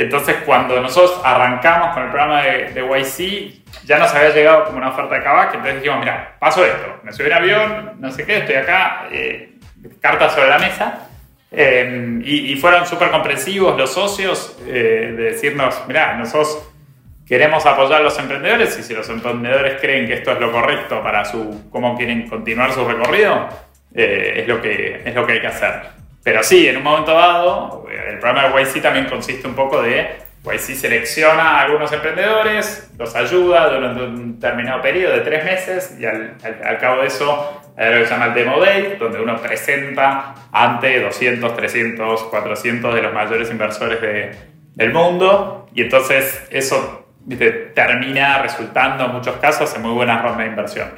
Entonces 0.00 0.36
cuando 0.46 0.80
nosotros 0.80 1.20
arrancamos 1.22 1.94
con 1.94 2.04
el 2.04 2.08
programa 2.08 2.42
de, 2.42 2.70
de 2.72 2.80
YC, 2.80 3.84
ya 3.84 3.98
nos 3.98 4.14
había 4.14 4.30
llegado 4.30 4.64
como 4.64 4.78
una 4.78 4.88
oferta 4.88 5.14
de 5.14 5.22
Kavak, 5.22 5.54
entonces 5.54 5.82
dijimos, 5.82 6.00
mira, 6.00 6.36
paso 6.38 6.64
esto, 6.64 7.00
me 7.02 7.12
subí 7.12 7.26
en 7.26 7.32
avión, 7.34 7.92
no 7.98 8.10
sé 8.10 8.24
qué, 8.24 8.38
estoy 8.38 8.54
acá, 8.54 9.08
eh, 9.12 9.58
cartas 10.00 10.32
sobre 10.32 10.48
la 10.48 10.58
mesa. 10.58 11.06
Eh, 11.52 12.20
y, 12.24 12.54
fueron 12.56 12.86
súper 12.86 13.10
comprensivos 13.10 13.76
los 13.76 13.92
socios 13.92 14.56
eh, 14.66 15.14
de 15.16 15.22
decirnos, 15.32 15.82
mira, 15.86 16.14
nosotros 16.14 16.70
queremos 17.26 17.66
apoyar 17.66 18.00
a 18.00 18.04
los 18.04 18.18
emprendedores 18.18 18.78
y 18.78 18.82
si 18.82 18.94
los 18.94 19.08
emprendedores 19.10 19.80
creen 19.80 20.06
que 20.06 20.14
esto 20.14 20.32
es 20.32 20.40
lo 20.40 20.50
correcto 20.50 21.02
para 21.02 21.24
su 21.24 21.68
cómo 21.70 21.96
quieren 21.96 22.26
continuar 22.26 22.72
su 22.72 22.88
recorrido, 22.88 23.48
eh, 23.94 24.34
es, 24.36 24.48
lo 24.48 24.62
que, 24.62 25.02
es 25.04 25.14
lo 25.14 25.26
que 25.26 25.34
hay 25.34 25.40
que 25.40 25.46
hacer. 25.48 25.99
Pero 26.22 26.42
sí, 26.42 26.68
en 26.68 26.76
un 26.78 26.82
momento 26.82 27.12
dado, 27.12 27.86
el 27.90 28.18
programa 28.18 28.48
de 28.48 28.62
YC 28.62 28.82
también 28.82 29.06
consiste 29.06 29.46
un 29.46 29.54
poco 29.54 29.80
de 29.82 30.30
sí 30.58 30.74
selecciona 30.74 31.58
a 31.58 31.62
algunos 31.62 31.92
emprendedores, 31.92 32.90
los 32.98 33.14
ayuda 33.14 33.68
durante 33.72 34.02
un 34.02 34.40
determinado 34.40 34.82
periodo 34.82 35.14
de 35.14 35.20
tres 35.20 35.44
meses 35.44 35.96
y 35.98 36.06
al, 36.06 36.78
cabo 36.80 37.02
de 37.02 37.08
eso 37.08 37.62
hay 37.76 37.94
lo 37.94 38.00
que 38.00 38.06
se 38.06 38.10
llama 38.10 38.26
el 38.26 38.34
Demo 38.34 38.60
Day, 38.60 38.96
donde 38.98 39.20
uno 39.20 39.36
presenta 39.40 40.34
ante 40.52 41.00
200, 41.00 41.56
300, 41.56 42.22
400 42.24 42.94
de 42.94 43.02
los 43.02 43.12
mayores 43.12 43.50
inversores 43.50 43.98
del 44.74 44.92
mundo 44.92 45.68
y 45.74 45.82
entonces 45.82 46.46
eso 46.50 47.06
termina 47.74 48.42
resultando 48.42 49.04
en 49.04 49.12
muchos 49.12 49.36
casos 49.36 49.74
en 49.76 49.82
muy 49.82 49.92
buenas 49.92 50.22
rondas 50.22 50.38
de 50.38 50.46
inversión. 50.46 50.88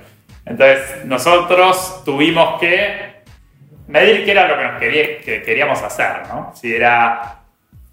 Entonces 0.44 1.04
nosotros 1.04 2.02
tuvimos 2.04 2.60
que 2.60 3.11
medir 3.88 4.24
qué 4.24 4.30
era 4.30 4.48
lo 4.48 4.56
que, 4.56 4.64
nos 4.64 5.24
que 5.24 5.42
queríamos 5.44 5.82
hacer, 5.82 6.26
¿no? 6.28 6.52
Si 6.54 6.74
era 6.74 7.40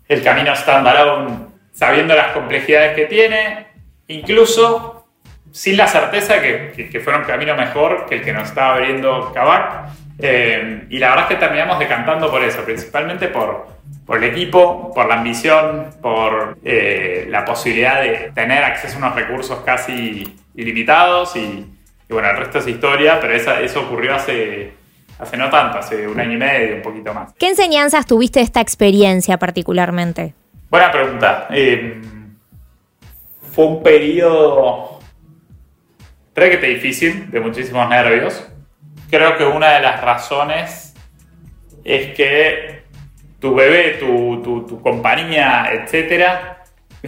el 0.08 0.24
camino 0.24 0.56
standalone 0.56 1.50
sabiendo 1.72 2.16
las 2.16 2.34
complejidades 2.34 2.96
que 2.96 3.06
tiene, 3.06 3.68
incluso 4.08 5.06
sin 5.52 5.78
la 5.78 5.88
certeza 5.88 6.42
que, 6.42 6.90
que, 6.92 7.00
fuera 7.00 7.20
un 7.20 7.26
camino 7.26 7.56
mejor 7.56 8.06
que 8.06 8.16
el 8.16 8.22
que 8.22 8.34
nos 8.34 8.50
estaba 8.50 8.76
abriendo 8.76 9.32
Kavak. 9.34 9.90
Eh, 10.20 10.88
y 10.90 11.00
la 11.00 11.12
verdad 11.12 11.26
es 11.30 11.38
que 11.38 11.46
terminamos 11.46 11.80
decantando 11.80 12.30
por 12.30 12.44
eso, 12.44 12.64
principalmente 12.66 13.30
por, 13.30 13.68
por 14.06 14.18
el 14.18 14.26
equipo, 14.26 14.92
por 14.94 15.08
la 15.08 15.16
ambición, 15.16 15.92
por 16.02 16.58
eh, 16.66 17.26
la 17.30 17.46
posibilidad 17.46 18.02
de 18.02 18.32
tener 18.36 18.64
acceso 18.64 18.96
a 18.96 18.98
unos 18.98 19.16
recursos 19.16 19.60
casi 19.66 20.36
ilimitados 20.56 21.36
y, 21.38 21.66
bueno, 22.10 22.30
el 22.30 22.38
resto 22.38 22.60
es 22.60 22.68
historia, 22.68 23.20
pero 23.22 23.34
eso 23.34 23.82
ocurrió 23.82 24.16
hace, 24.16 24.74
hace 25.20 25.38
no 25.38 25.50
tanto, 25.50 25.78
hace 25.78 26.08
un 26.08 26.20
año 26.20 26.34
y 26.34 26.38
medio, 26.38 26.76
un 26.78 26.82
poquito 26.82 27.14
más. 27.14 27.34
¿Qué 27.38 27.50
enseñanzas 27.50 28.06
tuviste 28.06 28.40
de 28.40 28.46
esta 28.46 28.62
experiencia 28.62 29.38
particularmente? 29.38 30.34
Buena 30.70 30.92
pregunta. 30.92 31.48
Eh, 31.52 32.02
fue 33.52 33.66
un 33.66 33.84
periodo 33.84 35.00
que 36.48 36.68
difícil, 36.68 37.30
de 37.32 37.42
muchísimos 37.42 37.90
nervios. 37.90 38.48
Creo 39.10 39.38
que 39.38 39.44
una 39.44 39.74
de 39.74 39.82
las 39.82 40.02
razones 40.02 40.94
es 41.84 42.16
que 42.16 42.84
tu 43.40 43.54
bebé, 43.56 43.98
tu, 44.00 44.42
tu, 44.42 44.82
compañía, 44.82 45.70
etcétera, 45.72 46.64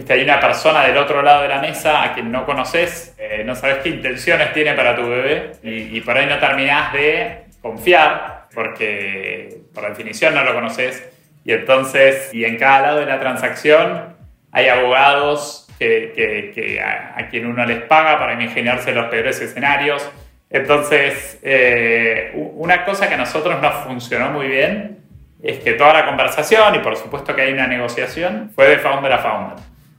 hay 0.08 0.22
una 0.22 0.40
persona 0.40 0.84
del 0.84 0.96
otro 0.96 1.22
lado 1.22 1.42
de 1.42 1.48
la 1.48 1.60
mesa 1.60 2.02
a 2.02 2.12
quien 2.14 2.30
no 2.30 2.44
conoces, 2.44 3.14
eh, 3.18 3.42
no 3.44 3.54
sabes 3.54 3.78
qué 3.78 3.90
intenciones 3.90 4.52
tiene 4.52 4.74
para 4.74 4.96
tu 4.96 5.02
bebé 5.02 5.52
y, 5.62 5.96
y 5.96 6.00
por 6.00 6.16
ahí 6.16 6.26
no 6.26 6.38
terminás 6.38 6.92
de 6.92 7.44
confiar 7.62 8.48
porque 8.54 9.62
por 9.72 9.88
definición 9.88 10.34
no 10.34 10.44
lo 10.44 10.52
conoces 10.54 11.08
y 11.44 11.52
entonces, 11.52 12.32
y 12.32 12.44
en 12.44 12.56
cada 12.56 12.82
lado 12.82 13.00
de 13.00 13.06
la 13.06 13.18
transacción 13.18 14.14
hay 14.52 14.68
abogados 14.68 15.66
que, 15.78 16.80
a, 16.80 17.28
quien 17.28 17.46
uno 17.46 17.64
les 17.64 17.80
paga 17.82 18.18
para 18.18 18.34
imaginarse 18.34 18.92
los 18.92 19.06
peores 19.06 19.40
escenarios. 19.40 20.08
Entonces, 20.50 21.40
eh, 21.42 22.30
una 22.34 22.84
cosa 22.84 23.08
que 23.08 23.14
a 23.14 23.16
nosotros 23.16 23.60
nos 23.60 23.74
funcionó 23.84 24.30
muy 24.30 24.46
bien 24.46 24.98
es 25.42 25.58
que 25.58 25.72
toda 25.72 25.92
la 25.92 26.06
conversación, 26.06 26.74
y 26.76 26.78
por 26.78 26.96
supuesto 26.96 27.34
que 27.34 27.42
hay 27.42 27.52
una 27.52 27.66
negociación, 27.66 28.52
fue 28.54 28.68
de 28.68 28.78
founder 28.78 29.12
a 29.12 29.18
founder. 29.18 29.58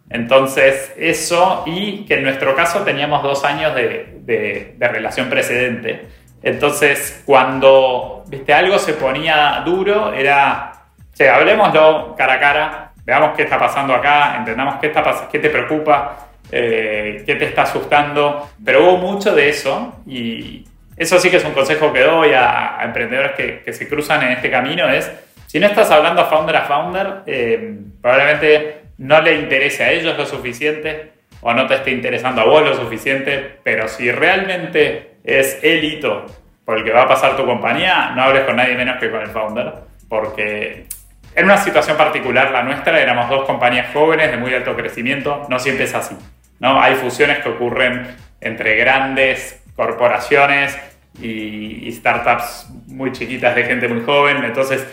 Entonces, 0.09 0.93
eso 0.95 1.63
y 1.65 2.05
que 2.05 2.15
en 2.15 2.23
nuestro 2.23 2.55
caso 2.55 2.83
teníamos 2.83 3.23
dos 3.23 3.43
años 3.43 3.75
de, 3.75 4.19
de, 4.21 4.75
de 4.77 4.87
relación 4.87 5.29
precedente. 5.29 6.05
Entonces, 6.43 7.23
cuando 7.25 8.25
¿viste? 8.27 8.53
algo 8.53 8.77
se 8.77 8.93
ponía 8.93 9.63
duro, 9.65 10.13
era 10.13 10.73
Sí, 11.13 11.25
hablemoslo 11.25 12.15
cara 12.17 12.33
a 12.33 12.39
cara, 12.39 12.91
veamos 13.05 13.35
qué 13.35 13.43
está 13.43 13.59
pasando 13.59 13.93
acá, 13.93 14.35
entendamos 14.37 14.75
qué, 14.81 14.87
está, 14.87 15.29
qué 15.31 15.37
te 15.37 15.51
preocupa, 15.51 16.29
eh, 16.51 17.23
qué 17.23 17.35
te 17.35 17.45
está 17.45 17.63
asustando, 17.63 18.49
pero 18.65 18.83
hubo 18.83 18.97
mucho 18.97 19.35
de 19.35 19.49
eso 19.49 20.01
y 20.07 20.65
eso 20.97 21.19
sí 21.19 21.29
que 21.29 21.37
es 21.37 21.45
un 21.45 21.53
consejo 21.53 21.93
que 21.93 22.01
doy 22.01 22.31
a, 22.33 22.79
emprendedores 22.81 23.33
que, 23.33 23.73
se 23.73 23.87
cruzan 23.87 24.23
en 24.23 24.31
este 24.31 24.49
camino, 24.49 24.89
es 24.89 25.11
si 25.45 25.59
no 25.59 25.67
estás 25.67 25.91
hablando 25.91 26.25
founder 26.25 26.55
a 26.55 26.61
founder, 26.63 27.13
eh, 27.27 27.75
probablemente 28.01 28.81
no 28.97 29.21
le 29.21 29.35
interese 29.35 29.83
a 29.83 29.91
ellos 29.91 30.17
lo 30.17 30.25
suficiente 30.25 31.13
o 31.41 31.53
no 31.53 31.67
te 31.67 31.75
esté 31.75 31.91
interesando 31.91 32.41
a 32.41 32.45
vos 32.45 32.63
lo 32.63 32.75
suficiente, 32.75 33.59
pero 33.63 33.87
si 33.87 34.11
realmente 34.11 35.12
es 35.23 35.59
el 35.63 35.83
hito 35.83 36.25
por 36.65 36.77
el 36.77 36.83
que 36.83 36.91
va 36.91 37.03
a 37.03 37.07
pasar 37.07 37.35
tu 37.35 37.45
compañía, 37.45 38.11
no 38.15 38.23
hables 38.23 38.43
con 38.43 38.55
nadie 38.55 38.75
menos 38.75 38.97
que 38.99 39.11
con 39.11 39.21
el 39.21 39.29
founder, 39.29 39.73
porque 40.07 40.87
en 41.35 41.45
una 41.45 41.57
situación 41.57 41.97
particular, 41.97 42.51
la 42.51 42.63
nuestra, 42.63 43.01
éramos 43.01 43.29
dos 43.29 43.45
compañías 43.45 43.91
jóvenes 43.91 44.31
de 44.31 44.37
muy 44.37 44.53
alto 44.53 44.75
crecimiento, 44.75 45.45
no 45.49 45.59
siempre 45.59 45.85
es 45.85 45.93
así. 45.95 46.15
¿no? 46.59 46.79
Hay 46.79 46.95
fusiones 46.95 47.39
que 47.39 47.49
ocurren 47.49 48.15
entre 48.39 48.75
grandes 48.75 49.61
corporaciones 49.75 50.77
y, 51.19 51.91
startups 51.91 52.67
muy 52.87 53.11
chiquitas 53.11 53.55
de 53.55 53.63
gente 53.63 53.87
muy 53.87 54.03
joven. 54.03 54.43
Entonces, 54.43 54.85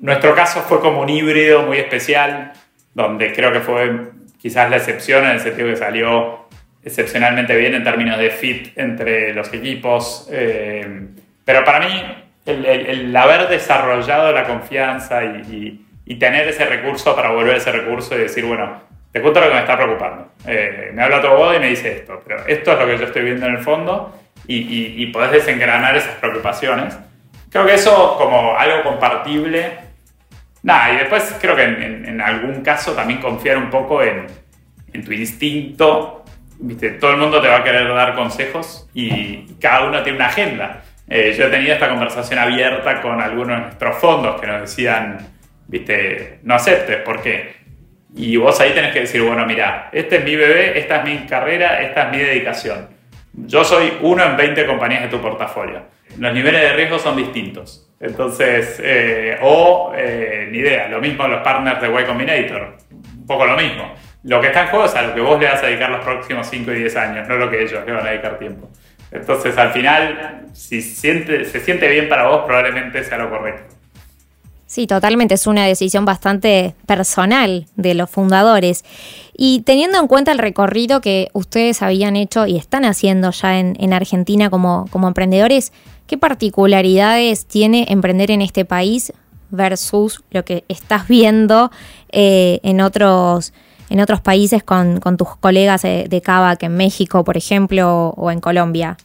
nuestro 0.00 0.34
caso 0.34 0.60
fue 0.62 0.80
como 0.80 1.00
un 1.00 1.08
híbrido 1.08 1.62
muy 1.62 1.78
especial, 1.78 2.52
donde 2.94 3.32
creo 3.32 3.52
que 3.52 3.60
fue 3.60 4.10
quizás 4.40 4.70
la 4.70 4.76
excepción 4.76 5.24
en 5.24 5.32
el 5.32 5.40
sentido 5.40 5.68
que 5.68 5.76
salió 5.76 6.47
excepcionalmente 6.88 7.54
bien 7.54 7.74
en 7.74 7.84
términos 7.84 8.18
de 8.18 8.30
fit 8.30 8.76
entre 8.76 9.34
los 9.34 9.52
equipos. 9.52 10.28
Eh, 10.32 11.06
pero 11.44 11.64
para 11.64 11.80
mí, 11.80 12.02
el, 12.46 13.14
haber 13.14 13.48
desarrollado 13.48 14.32
la 14.32 14.44
confianza 14.44 15.24
y, 15.24 15.84
tener 16.18 16.48
ese 16.48 16.64
recurso 16.64 17.14
para 17.14 17.30
volver 17.30 17.58
ese 17.58 17.70
recurso 17.70 18.14
y 18.16 18.20
decir, 18.20 18.44
bueno, 18.44 18.80
te 19.12 19.20
cuento 19.20 19.40
lo 19.40 19.48
que 19.48 19.54
me 19.54 19.60
está 19.60 19.76
preocupando. 19.76 20.32
Eh, 20.46 20.90
me 20.94 21.02
habla 21.02 21.20
tu 21.20 21.26
abogado 21.26 21.54
y 21.54 21.60
me 21.60 21.68
dice 21.68 21.92
esto, 21.92 22.20
pero 22.26 22.46
esto 22.46 22.72
es 22.72 22.78
lo 22.78 22.86
que 22.86 22.98
yo 22.98 23.04
estoy 23.04 23.22
viendo 23.24 23.46
en 23.46 23.56
el 23.56 23.58
fondo 23.58 24.18
y, 24.46 25.02
y, 25.02 25.06
podés 25.08 25.32
desengranar 25.32 25.94
esas 25.96 26.14
preocupaciones. 26.16 26.98
Creo 27.50 27.66
que 27.66 27.74
eso 27.74 28.16
como 28.16 28.56
algo 28.56 28.82
compartible. 28.82 29.72
Nada, 30.62 30.94
y 30.94 30.96
después 30.96 31.36
creo 31.40 31.54
que 31.54 31.64
en, 31.64 32.20
algún 32.20 32.62
caso 32.62 32.92
también 32.92 33.20
confiar 33.20 33.58
un 33.58 33.68
poco 33.68 34.02
en, 34.02 34.26
en 34.92 35.04
tu 35.04 35.12
instinto. 35.12 36.24
¿Viste? 36.60 36.90
Todo 36.92 37.12
el 37.12 37.18
mundo 37.18 37.40
te 37.40 37.48
va 37.48 37.58
a 37.58 37.64
querer 37.64 37.88
dar 37.94 38.14
consejos 38.14 38.88
y 38.92 39.54
cada 39.60 39.86
uno 39.88 40.02
tiene 40.02 40.18
una 40.18 40.26
agenda. 40.26 40.82
Eh, 41.08 41.34
yo 41.38 41.46
he 41.46 41.50
tenido 41.50 41.72
esta 41.72 41.88
conversación 41.88 42.38
abierta 42.38 43.00
con 43.00 43.20
algunos 43.20 43.56
de 43.56 43.62
nuestros 43.62 43.96
fondos 43.98 44.40
que 44.40 44.46
nos 44.46 44.62
decían, 44.62 45.18
viste, 45.68 46.40
no 46.42 46.54
aceptes, 46.54 46.98
¿por 46.98 47.22
qué? 47.22 47.56
Y 48.14 48.36
vos 48.36 48.60
ahí 48.60 48.72
tenés 48.72 48.92
que 48.92 49.00
decir, 49.00 49.22
bueno, 49.22 49.46
mira, 49.46 49.88
este 49.92 50.16
es 50.16 50.24
mi 50.24 50.34
bebé, 50.34 50.78
esta 50.78 50.98
es 50.98 51.04
mi 51.04 51.26
carrera, 51.26 51.80
esta 51.80 52.04
es 52.04 52.10
mi 52.10 52.18
dedicación. 52.18 52.88
Yo 53.32 53.62
soy 53.64 53.96
uno 54.02 54.24
en 54.24 54.36
20 54.36 54.66
compañías 54.66 55.02
de 55.02 55.08
tu 55.08 55.20
portafolio. 55.20 55.82
Los 56.18 56.34
niveles 56.34 56.60
de 56.60 56.72
riesgo 56.72 56.98
son 56.98 57.16
distintos. 57.16 57.88
Entonces, 58.00 58.80
eh, 58.82 59.38
o, 59.42 59.92
eh, 59.96 60.48
ni 60.50 60.58
idea, 60.58 60.88
lo 60.88 61.00
mismo 61.00 61.28
los 61.28 61.42
partners 61.42 61.80
de 61.80 61.88
Y 61.88 62.04
Combinator, 62.04 62.76
un 62.90 63.26
poco 63.26 63.46
lo 63.46 63.56
mismo. 63.56 63.94
Lo 64.24 64.40
que 64.40 64.48
está 64.48 64.62
en 64.62 64.68
juego 64.68 64.84
es 64.86 64.94
a 64.94 65.02
lo 65.02 65.14
que 65.14 65.20
vos 65.20 65.38
le 65.40 65.46
vas 65.46 65.62
a 65.62 65.66
dedicar 65.66 65.90
los 65.90 66.04
próximos 66.04 66.46
5 66.48 66.72
y 66.72 66.74
10 66.80 66.96
años, 66.96 67.28
no 67.28 67.36
lo 67.36 67.50
que 67.50 67.62
ellos 67.62 67.84
le 67.86 67.92
van 67.92 68.06
a 68.06 68.10
dedicar 68.10 68.38
tiempo. 68.38 68.68
Entonces, 69.10 69.56
al 69.56 69.72
final, 69.72 70.46
si 70.52 70.82
siente, 70.82 71.44
se 71.44 71.60
siente 71.60 71.88
bien 71.88 72.08
para 72.08 72.28
vos, 72.28 72.42
probablemente 72.44 73.02
sea 73.04 73.18
lo 73.18 73.30
correcto. 73.30 73.74
Sí, 74.66 74.86
totalmente. 74.86 75.34
Es 75.34 75.46
una 75.46 75.64
decisión 75.64 76.04
bastante 76.04 76.74
personal 76.84 77.66
de 77.76 77.94
los 77.94 78.10
fundadores. 78.10 78.84
Y 79.34 79.62
teniendo 79.62 79.98
en 79.98 80.08
cuenta 80.08 80.30
el 80.30 80.38
recorrido 80.38 81.00
que 81.00 81.28
ustedes 81.32 81.80
habían 81.80 82.16
hecho 82.16 82.46
y 82.46 82.58
están 82.58 82.84
haciendo 82.84 83.30
ya 83.30 83.58
en, 83.58 83.92
Argentina 83.94 84.50
como, 84.50 84.86
como 84.90 85.08
emprendedores, 85.08 85.72
¿qué 86.06 86.18
particularidades 86.18 87.46
tiene 87.46 87.86
emprender 87.88 88.30
en 88.30 88.42
este 88.42 88.66
país 88.66 89.14
versus 89.48 90.22
lo 90.30 90.44
que 90.44 90.64
estás 90.68 91.08
viendo 91.08 91.70
eh, 92.12 92.60
en 92.62 92.82
otros 92.82 93.54
en 93.90 94.00
otros 94.00 94.20
países 94.20 94.62
con, 94.62 95.00
tus 95.16 95.36
colegas 95.36 95.82
de, 95.82 96.08
de 96.08 96.20
que 96.58 96.66
en 96.66 96.76
México, 96.76 97.24
por 97.24 97.36
ejemplo, 97.36 98.10
o 98.16 98.30
en 98.30 98.40
Colombia? 98.40 98.96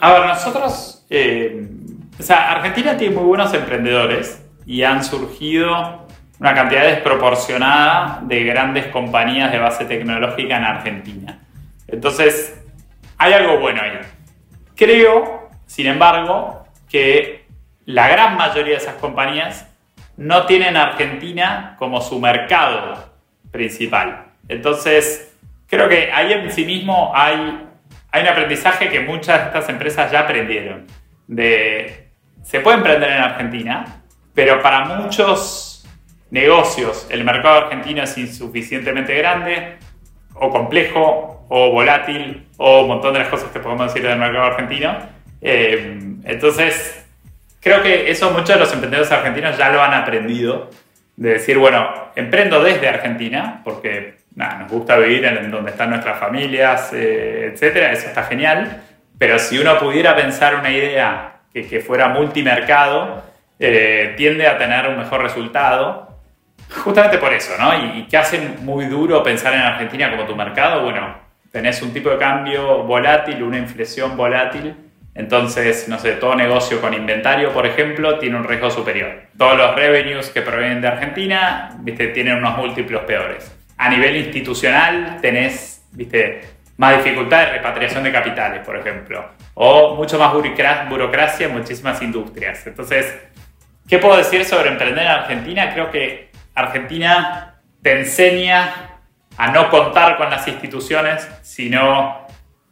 A 0.00 0.12
ver, 0.12 0.26
nosotros, 0.26 1.04
eh, 1.10 1.66
o 2.18 2.22
sea, 2.22 2.52
Argentina 2.52 2.96
tiene 2.96 3.14
muy 3.14 3.24
buenos 3.24 3.52
emprendedores 3.54 4.42
y 4.66 4.82
han 4.82 5.02
surgido 5.02 6.06
una 6.38 6.54
cantidad 6.54 6.82
desproporcionada 6.82 8.20
de 8.22 8.44
grandes 8.44 8.86
compañías 8.86 9.50
de 9.50 9.58
base 9.58 9.84
tecnológica 9.86 10.56
en 10.56 10.64
Argentina. 10.64 11.40
Entonces, 11.88 12.60
hay 13.16 13.32
algo 13.32 13.58
bueno 13.58 13.82
ahí. 13.82 13.98
Creo, 14.76 15.48
sin 15.66 15.86
embargo, 15.86 16.64
que 16.88 17.46
la 17.86 18.08
gran 18.08 18.36
mayoría 18.36 18.74
de 18.74 18.82
esas 18.82 18.94
compañías 18.96 19.66
no 20.16 20.46
tienen 20.46 20.76
Argentina 20.76 21.74
como 21.78 22.00
su 22.00 22.20
mercado 22.20 23.08
principal. 23.50 24.26
Entonces, 24.48 25.36
creo 25.66 25.88
que 25.88 26.10
ahí 26.12 26.32
en 26.32 26.50
sí 26.50 26.64
mismo 26.64 27.12
hay, 27.14 27.66
hay 28.10 28.22
un 28.22 28.28
aprendizaje 28.28 28.88
que 28.88 29.00
muchas 29.00 29.40
de 29.40 29.46
estas 29.46 29.68
empresas 29.68 30.10
ya 30.10 30.20
aprendieron. 30.20 30.86
Se 31.28 32.60
puede 32.60 32.78
emprender 32.78 33.10
en 33.10 33.18
Argentina, 33.18 34.02
pero 34.34 34.62
para 34.62 34.84
muchos 34.84 35.86
negocios, 36.30 37.06
el 37.10 37.24
mercado 37.24 37.66
argentino 37.66 38.02
es 38.02 38.16
insuficientemente 38.18 39.14
grande, 39.14 39.76
o 40.34 40.50
complejo, 40.50 41.46
o 41.48 41.70
volátil, 41.72 42.46
o 42.56 42.82
un 42.82 42.88
montón 42.88 43.14
de 43.14 43.20
las 43.20 43.28
cosas 43.28 43.50
que 43.50 43.60
podemos 43.60 43.92
decir 43.92 44.06
del 44.06 44.18
mercado 44.18 44.44
argentino. 44.44 44.96
Eh, 45.40 45.98
entonces, 46.24 47.04
creo 47.60 47.82
que 47.82 48.10
eso 48.10 48.30
muchos 48.30 48.50
de 48.50 48.56
los 48.56 48.72
emprendedores 48.72 49.10
argentinos 49.10 49.56
ya 49.56 49.70
lo 49.70 49.82
han 49.82 49.94
aprendido, 49.94 50.70
de 51.18 51.30
decir, 51.30 51.58
bueno, 51.58 52.10
emprendo 52.14 52.62
desde 52.62 52.88
Argentina, 52.88 53.60
porque 53.64 54.18
nos 54.36 54.70
gusta 54.70 54.96
vivir 54.98 55.24
en 55.24 55.50
donde 55.50 55.72
están 55.72 55.90
nuestras 55.90 56.16
familias, 56.16 56.92
eh, 56.92 57.50
etcétera, 57.52 57.90
eso 57.90 58.06
está 58.06 58.22
genial, 58.22 58.82
pero 59.18 59.36
si 59.40 59.58
uno 59.58 59.76
pudiera 59.80 60.14
pensar 60.14 60.54
una 60.54 60.70
idea 60.70 61.40
que, 61.52 61.66
que 61.66 61.80
fuera 61.80 62.08
multimercado, 62.08 63.24
eh, 63.58 64.14
tiende 64.16 64.46
a 64.46 64.56
tener 64.58 64.86
un 64.86 64.96
mejor 64.96 65.20
resultado. 65.20 66.20
Justamente 66.84 67.18
por 67.18 67.32
eso, 67.32 67.52
¿no? 67.58 67.74
Y, 67.74 67.98
y 67.98 68.02
que 68.06 68.16
hace 68.16 68.38
muy 68.60 68.84
duro 68.84 69.20
pensar 69.24 69.52
en 69.54 69.60
Argentina 69.62 70.12
como 70.12 70.24
tu 70.24 70.36
mercado, 70.36 70.84
bueno, 70.84 71.16
tenés 71.50 71.82
un 71.82 71.92
tipo 71.92 72.10
de 72.10 72.18
cambio 72.18 72.84
volátil, 72.84 73.42
una 73.42 73.58
inflación 73.58 74.16
volátil, 74.16 74.72
entonces, 75.18 75.88
no 75.88 75.98
sé, 75.98 76.12
todo 76.12 76.36
negocio 76.36 76.80
con 76.80 76.94
inventario, 76.94 77.52
por 77.52 77.66
ejemplo, 77.66 78.20
tiene 78.20 78.36
un 78.36 78.44
riesgo 78.44 78.70
superior. 78.70 79.22
Todos 79.36 79.58
los 79.58 79.74
revenues 79.74 80.30
que 80.30 80.42
provienen 80.42 80.80
de 80.80 80.86
Argentina, 80.86 81.76
viste, 81.80 82.06
tienen 82.08 82.36
unos 82.36 82.56
múltiplos 82.56 83.02
peores. 83.02 83.52
A 83.76 83.88
nivel 83.88 84.16
institucional, 84.16 85.18
tenés, 85.20 85.84
viste, 85.90 86.42
más 86.76 87.02
dificultad 87.02 87.40
de 87.40 87.52
repatriación 87.54 88.04
de 88.04 88.12
capitales, 88.12 88.64
por 88.64 88.76
ejemplo, 88.76 89.28
o 89.54 89.96
mucho 89.96 90.20
más 90.20 90.32
burocracia 90.32 91.48
en 91.48 91.52
muchísimas 91.52 92.00
industrias. 92.00 92.64
Entonces, 92.68 93.12
¿qué 93.88 93.98
puedo 93.98 94.16
decir 94.16 94.44
sobre 94.44 94.68
emprender 94.68 95.02
en 95.02 95.10
Argentina? 95.10 95.72
Creo 95.74 95.90
que 95.90 96.30
Argentina 96.54 97.56
te 97.82 97.98
enseña 97.98 99.00
a 99.36 99.50
no 99.50 99.68
contar 99.68 100.16
con 100.16 100.30
las 100.30 100.46
instituciones, 100.46 101.28
sino, 101.42 102.27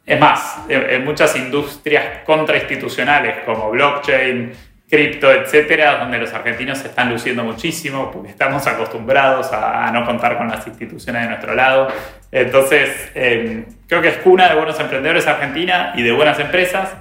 es 0.07 0.19
más, 0.19 0.59
en 0.69 1.03
muchas 1.03 1.35
industrias 1.35 2.23
contrainstitucionales 2.25 3.43
como 3.43 3.69
blockchain, 3.69 4.53
cripto, 4.89 5.29
etcétera, 5.29 5.97
donde 5.97 6.17
los 6.17 6.33
argentinos 6.33 6.77
se 6.77 6.87
están 6.87 7.09
luciendo 7.09 7.43
muchísimo 7.43 8.09
porque 8.09 8.29
estamos 8.29 8.65
acostumbrados 8.67 9.51
a, 9.51 9.91
no 9.91 10.05
contar 10.05 10.37
con 10.37 10.47
las 10.47 10.65
instituciones 10.65 11.23
de 11.23 11.27
nuestro 11.27 11.53
lado. 11.55 11.89
Entonces, 12.31 13.11
em, 13.15 13.65
creo 13.85 14.01
que 14.01 14.07
es 14.07 14.17
cuna 14.19 14.47
de 14.47 14.55
buenos 14.55 14.79
emprendedores 14.79 15.27
Argentina 15.27 15.91
y 15.95 16.03
de 16.03 16.13
buenas 16.13 16.39
empresas. 16.39 16.93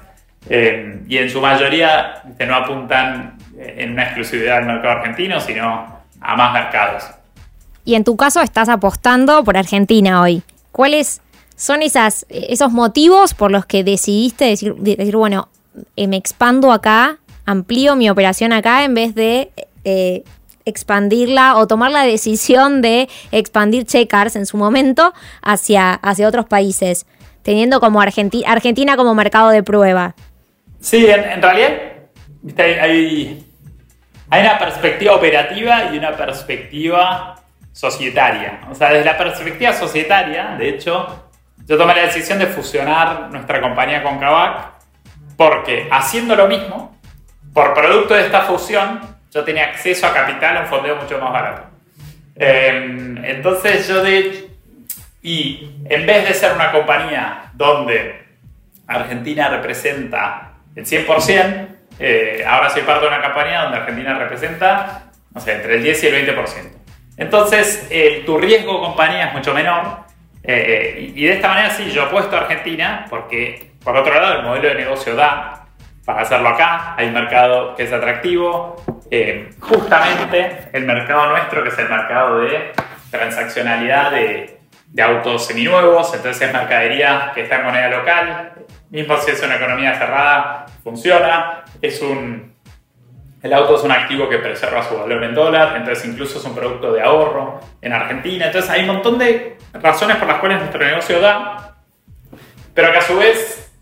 Em, 0.48 1.04
y 1.06 1.18
en 1.18 1.30
su 1.30 1.40
mayoría 1.40 2.22
no 2.44 2.54
apuntan 2.56 3.38
en 3.56 3.92
una 3.92 4.02
exclusividad 4.02 4.58
al 4.58 4.66
mercado 4.66 4.98
argentino, 4.98 5.38
sino 5.40 6.02
a 6.20 6.36
más 6.36 6.52
mercados. 6.52 7.04
Y 7.84 7.94
en 7.94 8.02
tu 8.02 8.16
caso 8.16 8.40
estás 8.42 8.68
apostando 8.68 9.44
por 9.44 9.56
Argentina 9.56 10.20
hoy. 10.22 10.42
¿Cuáles 10.72 11.22
son 11.56 11.82
esas, 11.82 12.26
esos 12.28 12.70
motivos 12.70 13.34
por 13.34 13.50
los 13.50 13.66
que 13.66 13.82
decidiste 13.82 14.44
decir, 14.44 14.74
decir 14.76 15.16
bueno, 15.16 15.48
eh, 15.96 16.06
me 16.06 16.16
expando 16.16 16.70
acá 16.70 17.18
amplío 17.46 17.96
mi 17.96 18.10
operación 18.10 18.52
acá 18.52 18.84
en 18.84 18.94
vez 18.94 19.14
de 19.14 19.50
eh, 19.84 20.24
expandirla 20.64 21.56
o 21.56 21.66
tomar 21.66 21.92
la 21.92 22.02
decisión 22.02 22.82
de 22.82 23.08
expandir 23.30 23.86
Checkers 23.86 24.36
en 24.36 24.46
su 24.46 24.56
momento 24.56 25.14
hacia, 25.40 25.92
hacia 25.94 26.28
otros 26.28 26.46
países, 26.46 27.06
teniendo 27.42 27.80
como 27.80 28.00
Argentina 28.00 28.96
como 28.96 29.14
mercado 29.14 29.50
de 29.50 29.62
prueba. 29.62 30.14
Sí, 30.80 31.06
en, 31.06 31.40
realidad 31.40 31.70
hay, 32.58 33.46
hay 34.28 34.40
una 34.42 34.58
perspectiva 34.58 35.14
operativa 35.14 35.90
y 35.92 35.98
una 35.98 36.16
perspectiva 36.16 37.40
societaria. 37.72 38.60
O 38.70 38.74
sea, 38.74 38.90
desde 38.90 39.04
la 39.04 39.16
perspectiva 39.16 39.72
societaria, 39.72 40.56
de 40.58 40.70
hecho, 40.70 41.25
yo 41.66 41.76
tomé 41.76 41.94
la 41.94 42.02
decisión 42.02 42.38
de 42.38 42.46
fusionar 42.46 43.28
nuestra 43.30 43.60
compañía 43.60 44.02
con 44.02 44.18
Kavak 44.18 44.76
porque 45.36 45.88
haciendo 45.90 46.34
lo 46.34 46.46
mismo, 46.46 46.96
por 47.52 47.74
producto 47.74 48.14
de 48.14 48.26
esta 48.26 48.42
fusión, 48.42 49.00
yo 49.32 49.44
tenía 49.44 49.64
acceso 49.64 50.06
a 50.06 50.14
capital 50.14 50.56
a 50.56 50.60
un 50.60 50.66
fondeo 50.66 50.96
mucho 50.96 51.18
más 51.18 51.32
barato. 51.32 51.62
Em, 52.36 53.22
entonces 53.24 53.86
yo 53.88 54.02
de 54.02 54.46
y 55.22 55.82
en 55.86 56.06
vez 56.06 56.28
de 56.28 56.34
ser 56.34 56.52
una 56.52 56.70
compañía 56.70 57.50
donde 57.54 58.24
Argentina 58.86 59.48
representa 59.48 60.52
el 60.76 60.86
100%, 60.86 61.68
eh, 61.98 62.44
ahora 62.46 62.70
soy 62.70 62.82
parte 62.82 63.02
de 63.02 63.08
una 63.08 63.22
compañía 63.22 63.62
donde 63.62 63.78
Argentina 63.78 64.16
representa, 64.16 65.10
no 65.34 65.40
sé, 65.40 65.54
entre 65.54 65.76
el 65.76 65.82
10 65.82 66.04
y 66.04 66.06
el 66.06 66.14
20%. 66.14 66.70
Entonces, 67.16 67.88
tu 68.24 68.38
riesgo 68.38 68.80
compañía 68.80 69.28
es 69.28 69.32
mucho 69.32 69.52
menor. 69.52 70.05
Eh, 70.46 71.12
y 71.14 71.24
de 71.24 71.32
esta 71.32 71.48
manera 71.48 71.70
sí, 71.70 71.90
yo 71.90 72.04
apuesto 72.04 72.36
a 72.36 72.40
Argentina 72.40 73.06
porque, 73.10 73.72
por 73.82 73.96
otro 73.96 74.14
lado, 74.14 74.38
el 74.38 74.42
modelo 74.44 74.68
de 74.68 74.74
negocio 74.76 75.14
da 75.14 75.66
para 76.04 76.22
hacerlo 76.22 76.48
acá. 76.50 76.94
Hay 76.96 77.08
un 77.08 77.14
mercado 77.14 77.74
que 77.74 77.82
es 77.82 77.92
atractivo. 77.92 78.76
Eh, 79.10 79.50
justamente 79.60 80.68
el 80.72 80.84
mercado 80.84 81.28
nuestro, 81.30 81.62
que 81.62 81.68
es 81.68 81.78
el 81.78 81.88
mercado 81.88 82.40
de 82.40 82.72
transaccionalidad 83.10 84.10
de, 84.12 84.60
de 84.88 85.02
autos 85.02 85.46
seminuevos, 85.46 86.12
entonces 86.14 86.48
es 86.48 86.52
mercadería 86.52 87.32
que 87.34 87.42
está 87.42 87.56
en 87.56 87.64
moneda 87.64 87.88
local. 87.88 88.52
Mismo 88.90 89.16
si 89.18 89.32
es 89.32 89.42
una 89.42 89.56
economía 89.56 89.94
cerrada, 89.98 90.66
funciona. 90.82 91.64
Es 91.82 92.00
un, 92.00 92.55
el 93.42 93.52
auto 93.52 93.76
es 93.76 93.82
un 93.82 93.92
activo 93.92 94.28
que 94.28 94.38
preserva 94.38 94.82
su 94.82 94.96
valor 94.96 95.22
en 95.24 95.34
dólar, 95.34 95.76
entonces 95.76 96.04
incluso 96.06 96.38
es 96.38 96.44
un 96.44 96.54
producto 96.54 96.92
de 96.92 97.02
ahorro 97.02 97.60
en 97.80 97.92
Argentina. 97.92 98.46
Entonces 98.46 98.70
hay 98.70 98.80
un 98.80 98.88
montón 98.88 99.18
de 99.18 99.56
razones 99.72 100.16
por 100.16 100.28
las 100.28 100.38
cuales 100.38 100.58
nuestro 100.58 100.84
negocio 100.84 101.20
da, 101.20 101.76
pero 102.74 102.92
que 102.92 102.98
a 102.98 103.02
su 103.02 103.16
vez, 103.16 103.72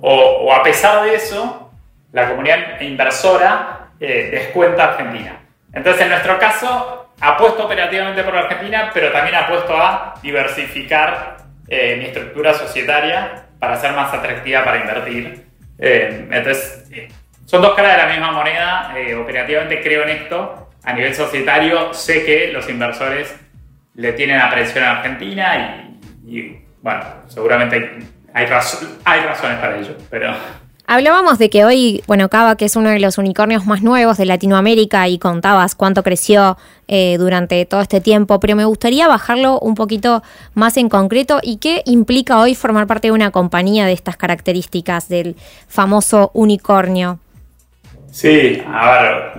o, 0.00 0.12
o 0.12 0.52
a 0.52 0.62
pesar 0.62 1.04
de 1.04 1.14
eso, 1.14 1.70
la 2.12 2.28
comunidad 2.28 2.80
inversora 2.80 3.88
eh, 4.00 4.28
descuenta 4.30 4.84
Argentina. 4.84 5.40
Entonces, 5.72 6.02
en 6.02 6.10
nuestro 6.10 6.38
caso, 6.38 7.12
apuesto 7.20 7.64
operativamente 7.64 8.22
por 8.22 8.36
Argentina, 8.36 8.90
pero 8.94 9.10
también 9.10 9.34
apuesto 9.34 9.76
a 9.76 10.14
diversificar 10.22 11.38
eh, 11.66 11.96
mi 11.96 12.06
estructura 12.06 12.54
societaria 12.54 13.46
para 13.58 13.76
ser 13.76 13.92
más 13.92 14.12
atractiva 14.14 14.64
para 14.64 14.78
invertir. 14.78 15.46
Eh, 15.78 16.28
entonces, 16.30 16.88
son 17.54 17.62
dos 17.62 17.74
caras 17.74 17.96
de 17.96 18.02
la 18.02 18.08
misma 18.08 18.32
moneda. 18.32 18.92
operativamente 19.20 19.80
creo 19.80 20.02
en 20.02 20.08
esto. 20.08 20.70
A 20.82 20.92
nivel 20.92 21.14
societario, 21.14 21.94
sé 21.94 22.24
que 22.24 22.48
los 22.52 22.68
inversores 22.68 23.32
le 23.94 24.12
tienen 24.12 24.40
aprehensión 24.40 24.82
a 24.82 24.98
Argentina 24.98 25.88
y, 26.26 26.56
bueno, 26.82 27.00
seguramente 27.28 27.76
hay, 28.32 28.46
hay 29.04 29.20
razones 29.20 29.58
para 29.60 29.78
ello, 29.78 29.96
pero 30.10 30.34
Hablábamos 30.86 31.38
de 31.38 31.48
que 31.48 31.64
hoy, 31.64 32.02
bueno, 32.06 32.28
Cava, 32.28 32.56
que 32.56 32.66
es 32.66 32.76
uno 32.76 32.90
de 32.90 32.98
los 32.98 33.16
unicornios 33.16 33.64
más 33.64 33.82
nuevos 33.82 34.18
de 34.18 34.26
Latinoamérica 34.26 35.08
y 35.08 35.18
contabas 35.18 35.74
cuánto 35.74 36.02
creció 36.02 36.58
eh, 36.88 37.16
durante 37.18 37.64
todo 37.64 37.80
este 37.80 38.02
tiempo, 38.02 38.38
pero 38.38 38.54
me 38.54 38.66
gustaría 38.66 39.08
bajarlo 39.08 39.58
un 39.60 39.76
poquito 39.76 40.22
más 40.52 40.76
en 40.76 40.90
concreto 40.90 41.38
y 41.42 41.56
qué 41.56 41.82
implica 41.86 42.38
hoy 42.38 42.54
formar 42.54 42.86
parte 42.86 43.08
de 43.08 43.12
una 43.12 43.30
compañía 43.30 43.86
de 43.86 43.94
estas 43.94 44.18
características 44.18 45.08
del 45.08 45.36
famoso 45.68 46.30
unicornio. 46.34 47.20
Sí, 48.14 48.62
a 48.72 48.92
ver, 48.92 49.32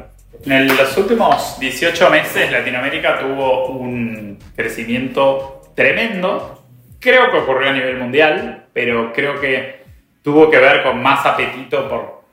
en 0.46 0.68
los 0.68 0.98
últimos 0.98 1.58
18 1.62 2.10
meses 2.10 2.52
Latinoamérica 2.52 3.18
tuvo 3.20 3.68
un 3.68 4.38
crecimiento 4.54 5.62
tremendo. 5.74 6.62
Creo 7.00 7.32
que 7.32 7.38
ocurrió 7.38 7.70
a 7.70 7.74
nivel 7.74 7.96
mundial, 7.96 8.66
pero 8.74 9.14
creo 9.14 9.40
que 9.40 9.86
tuvo 10.22 10.52
que 10.52 10.58
ver 10.58 10.84
con 10.84 11.02
más 11.02 11.26
apetito 11.26 11.88
por, 11.88 12.26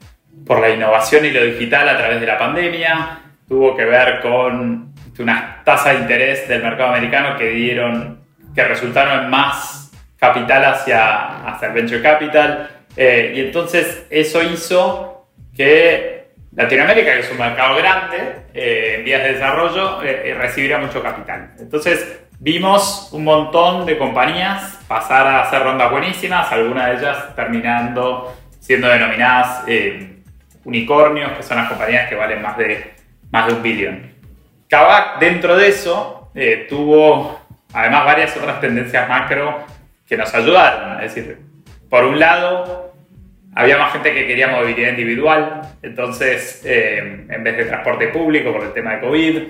por 0.44 0.58
la 0.58 0.70
innovación 0.70 1.24
y 1.26 1.30
lo 1.30 1.44
digital 1.44 1.88
a 1.88 1.96
través 1.96 2.20
de 2.20 2.26
la 2.26 2.38
pandemia, 2.38 3.20
tuvo 3.46 3.76
que 3.76 3.84
ver 3.84 4.20
con 4.20 4.92
unas 5.20 5.62
tasas 5.62 5.94
de 5.94 6.00
interés 6.00 6.48
del 6.48 6.64
mercado 6.64 6.88
americano 6.88 7.38
que 7.38 7.50
dieron, 7.50 8.18
que 8.52 8.64
resultaron 8.64 9.22
en 9.22 9.30
más 9.30 9.92
capital 10.16 10.64
hacia, 10.64 11.46
hacia 11.46 11.68
el 11.68 11.74
venture 11.74 12.02
capital. 12.02 12.68
Eh, 12.96 13.32
y 13.36 13.40
entonces 13.42 14.06
eso 14.10 14.42
hizo 14.42 15.28
que 15.54 16.11
Latinoamérica, 16.54 17.14
que 17.14 17.20
es 17.20 17.30
un 17.30 17.38
mercado 17.38 17.76
grande 17.76 18.44
eh, 18.52 18.96
en 18.98 19.04
vías 19.04 19.22
de 19.22 19.32
desarrollo, 19.32 20.02
eh, 20.02 20.34
recibiera 20.38 20.78
mucho 20.78 21.02
capital. 21.02 21.52
Entonces 21.58 22.22
Vimos 22.44 23.10
un 23.12 23.22
montón 23.22 23.86
de 23.86 23.96
compañías 23.96 24.76
pasar 24.88 25.28
a 25.28 25.42
hacer 25.42 25.62
rondas 25.62 25.92
buenísimas, 25.92 26.50
algunas 26.50 26.86
de 26.86 26.94
ellas 26.94 27.36
terminando 27.36 28.34
siendo 28.58 28.88
denominadas 28.88 29.62
eh, 29.68 30.24
unicornios, 30.64 31.30
que 31.36 31.44
son 31.44 31.58
las 31.58 31.68
compañías 31.68 32.08
que 32.08 32.16
valen 32.16 32.42
más 32.42 32.58
de, 32.58 32.94
más 33.30 33.46
de 33.46 33.52
un 33.52 33.62
billón. 33.62 34.12
Kavak, 34.68 35.20
dentro 35.20 35.56
de 35.56 35.68
eso, 35.68 36.32
eh, 36.34 36.66
tuvo 36.68 37.40
además 37.72 38.06
varias 38.06 38.36
otras 38.36 38.60
tendencias 38.60 39.08
macro 39.08 39.64
que 40.04 40.16
nos 40.16 40.34
ayudaron. 40.34 41.00
Es 41.00 41.14
decir, 41.14 41.38
por 41.88 42.02
un 42.02 42.18
lado, 42.18 42.91
había 43.54 43.78
más 43.78 43.92
gente 43.92 44.14
que 44.14 44.26
quería 44.26 44.48
movilidad 44.48 44.90
individual, 44.90 45.62
entonces 45.82 46.62
eh, 46.64 47.26
en 47.28 47.44
vez 47.44 47.56
de 47.56 47.64
transporte 47.66 48.08
público 48.08 48.52
por 48.52 48.62
el 48.62 48.72
tema 48.72 48.94
de 48.94 49.00
COVID, 49.00 49.42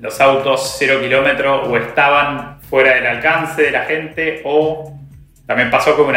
los 0.00 0.20
autos 0.20 0.76
cero 0.78 1.00
kilómetros 1.00 1.66
o 1.68 1.76
estaban 1.76 2.60
fuera 2.62 2.94
del 2.94 3.06
alcance 3.06 3.62
de 3.62 3.70
la 3.70 3.84
gente 3.84 4.42
o 4.44 4.98
también 5.46 5.70
pasó 5.70 5.96
como 5.96 6.12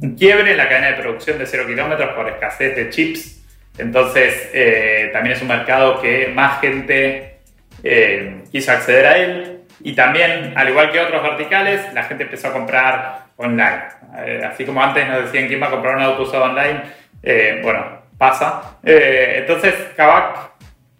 un 0.00 0.16
quiebre 0.16 0.50
en 0.50 0.56
la 0.56 0.68
cadena 0.68 0.88
de 0.88 0.94
producción 0.94 1.38
de 1.38 1.46
cero 1.46 1.64
kilómetros 1.66 2.10
por 2.14 2.28
escasez 2.28 2.74
de 2.74 2.90
chips. 2.90 3.44
Entonces 3.78 4.50
eh, 4.52 5.10
también 5.12 5.36
es 5.36 5.42
un 5.42 5.48
mercado 5.48 6.02
que 6.02 6.32
más 6.34 6.60
gente 6.60 7.36
eh, 7.84 8.42
quiso 8.50 8.72
acceder 8.72 9.06
a 9.06 9.18
él. 9.18 9.60
Y 9.80 9.94
también, 9.94 10.52
al 10.56 10.68
igual 10.68 10.90
que 10.90 10.98
otros 10.98 11.22
verticales, 11.22 11.92
la 11.94 12.02
gente 12.04 12.24
empezó 12.24 12.48
a 12.48 12.52
comprar 12.52 13.25
online. 13.36 13.82
Eh, 14.18 14.42
así 14.44 14.64
como 14.64 14.82
antes 14.82 15.06
nos 15.08 15.24
decían 15.24 15.48
quién 15.48 15.62
va 15.62 15.66
a 15.66 15.70
comprar 15.70 15.96
un 15.96 16.02
auto 16.02 16.22
usado 16.22 16.44
online, 16.44 16.82
eh, 17.22 17.60
bueno, 17.62 18.02
pasa. 18.18 18.78
Eh, 18.82 19.36
entonces, 19.38 19.74
Kavak 19.96 20.52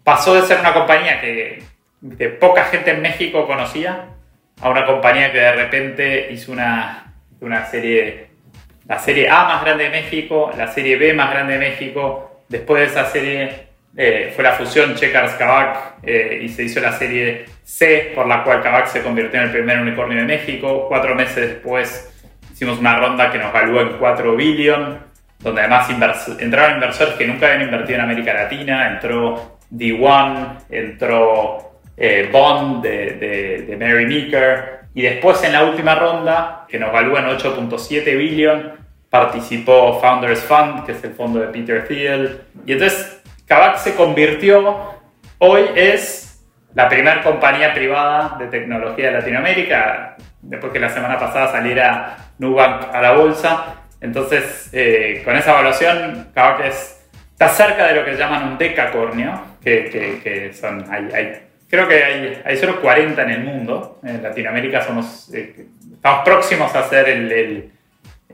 pasó 0.03 0.35
de 0.35 0.43
ser 0.43 0.59
una 0.59 0.73
compañía 0.73 1.19
que 1.19 1.63
de 2.01 2.29
poca 2.29 2.65
gente 2.65 2.91
en 2.91 3.01
México 3.01 3.47
conocía 3.47 4.05
a 4.61 4.69
una 4.69 4.85
compañía 4.85 5.31
que 5.31 5.39
de 5.39 5.51
repente 5.51 6.27
hizo 6.31 6.51
una, 6.51 7.13
una 7.41 7.65
serie, 7.65 8.27
la 8.87 8.99
serie 8.99 9.29
A 9.29 9.45
más 9.45 9.63
grande 9.63 9.85
de 9.85 9.89
México, 9.89 10.51
la 10.57 10.67
serie 10.67 10.97
B 10.97 11.13
más 11.13 11.31
grande 11.31 11.53
de 11.53 11.59
México. 11.59 12.43
Después 12.47 12.81
de 12.81 12.87
esa 12.87 13.05
serie 13.09 13.67
fue 14.35 14.43
la 14.43 14.53
fusión 14.53 14.95
Checkers 14.95 15.33
Kavak 15.33 16.05
y 16.05 16.47
se 16.49 16.63
hizo 16.63 16.79
la 16.79 16.93
serie 16.93 17.45
C, 17.63 18.11
por 18.15 18.27
la 18.27 18.43
cual 18.43 18.61
Kavak 18.61 18.87
se 18.87 19.01
convirtió 19.01 19.39
en 19.39 19.47
el 19.47 19.51
primer 19.51 19.79
unicornio 19.79 20.19
de 20.19 20.23
México. 20.23 20.85
Cuatro 20.87 21.13
meses 21.13 21.49
después 21.49 22.16
Hicimos 22.57 22.79
una 22.79 22.97
ronda 22.97 23.31
que 23.31 23.37
nos 23.37 23.53
valuó 23.53 23.81
en 23.81 23.99
4 23.99 24.35
billion, 24.35 24.97
donde 25.37 25.61
además 25.61 25.91
entraron 26.39 26.73
inversores 26.77 27.13
que 27.13 27.27
nunca 27.27 27.45
habían 27.45 27.61
invertido 27.61 27.99
en 27.99 28.05
América 28.05 28.33
Latina. 28.33 28.93
Entró 28.93 29.59
D1, 29.69 30.63
entró 30.71 31.73
eh, 31.95 32.27
Bond 32.31 32.81
de, 32.81 33.77
Mary 33.79 34.07
Meeker. 34.07 34.79
Y 34.95 35.03
después 35.03 35.43
en 35.43 35.53
la 35.53 35.65
última 35.65 35.93
ronda, 35.93 36.65
que 36.67 36.79
nos 36.79 36.91
valúa 36.91 37.19
en 37.19 37.25
8.7 37.27 38.17
billion, 38.17 38.71
participó 39.07 39.99
Founders 40.01 40.41
Fund, 40.41 40.83
que 40.83 40.93
es 40.93 41.03
el 41.03 41.13
fondo 41.13 41.39
de 41.39 41.49
Peter 41.49 41.87
Thiel. 41.87 42.41
Y 42.65 42.71
entonces 42.71 43.21
Kavak 43.45 43.77
se 43.77 43.93
convirtió, 43.93 44.95
hoy 45.37 45.61
es 45.75 46.26
la 46.77 46.87
primera 46.87 47.23
compañía 47.23 47.73
privada 47.73 48.35
de 48.37 48.45
tecnología 48.45 49.07
de 49.07 49.13
Latinoamérica, 49.13 50.15
después 50.43 50.71
que 50.71 50.79
la 50.79 50.89
semana 50.89 51.17
pasada 51.17 51.51
saliera 51.51 52.15
Nubank 52.37 52.93
a 52.93 53.01
la 53.01 53.13
bolsa. 53.13 53.77
Entonces, 53.99 54.69
eh, 54.73 55.23
con 55.25 55.35
esa 55.35 55.53
evaluación, 55.53 56.27
Kavak 56.35 56.65
está 56.65 57.49
cerca 57.49 57.87
de 57.87 57.95
lo 57.95 58.05
que 58.05 58.15
llaman 58.15 58.49
un 58.49 58.57
decacornio, 58.59 59.41
que, 59.63 59.89
que, 60.23 60.53
son, 60.53 60.85
hay, 60.91 61.47
creo 61.67 61.87
que 61.87 62.03
hay, 62.03 62.41
hay, 62.45 62.57
solo 62.57 62.79
40 62.79 63.23
en 63.23 63.29
el 63.31 63.43
mundo. 63.43 63.99
En 64.03 64.21
Latinoamérica 64.21 64.83
somos, 64.83 65.33
eh, 65.33 65.65
estamos 65.95 66.21
próximos 66.23 66.75
a 66.75 66.87
ser 66.87 67.09
el, 67.09 67.71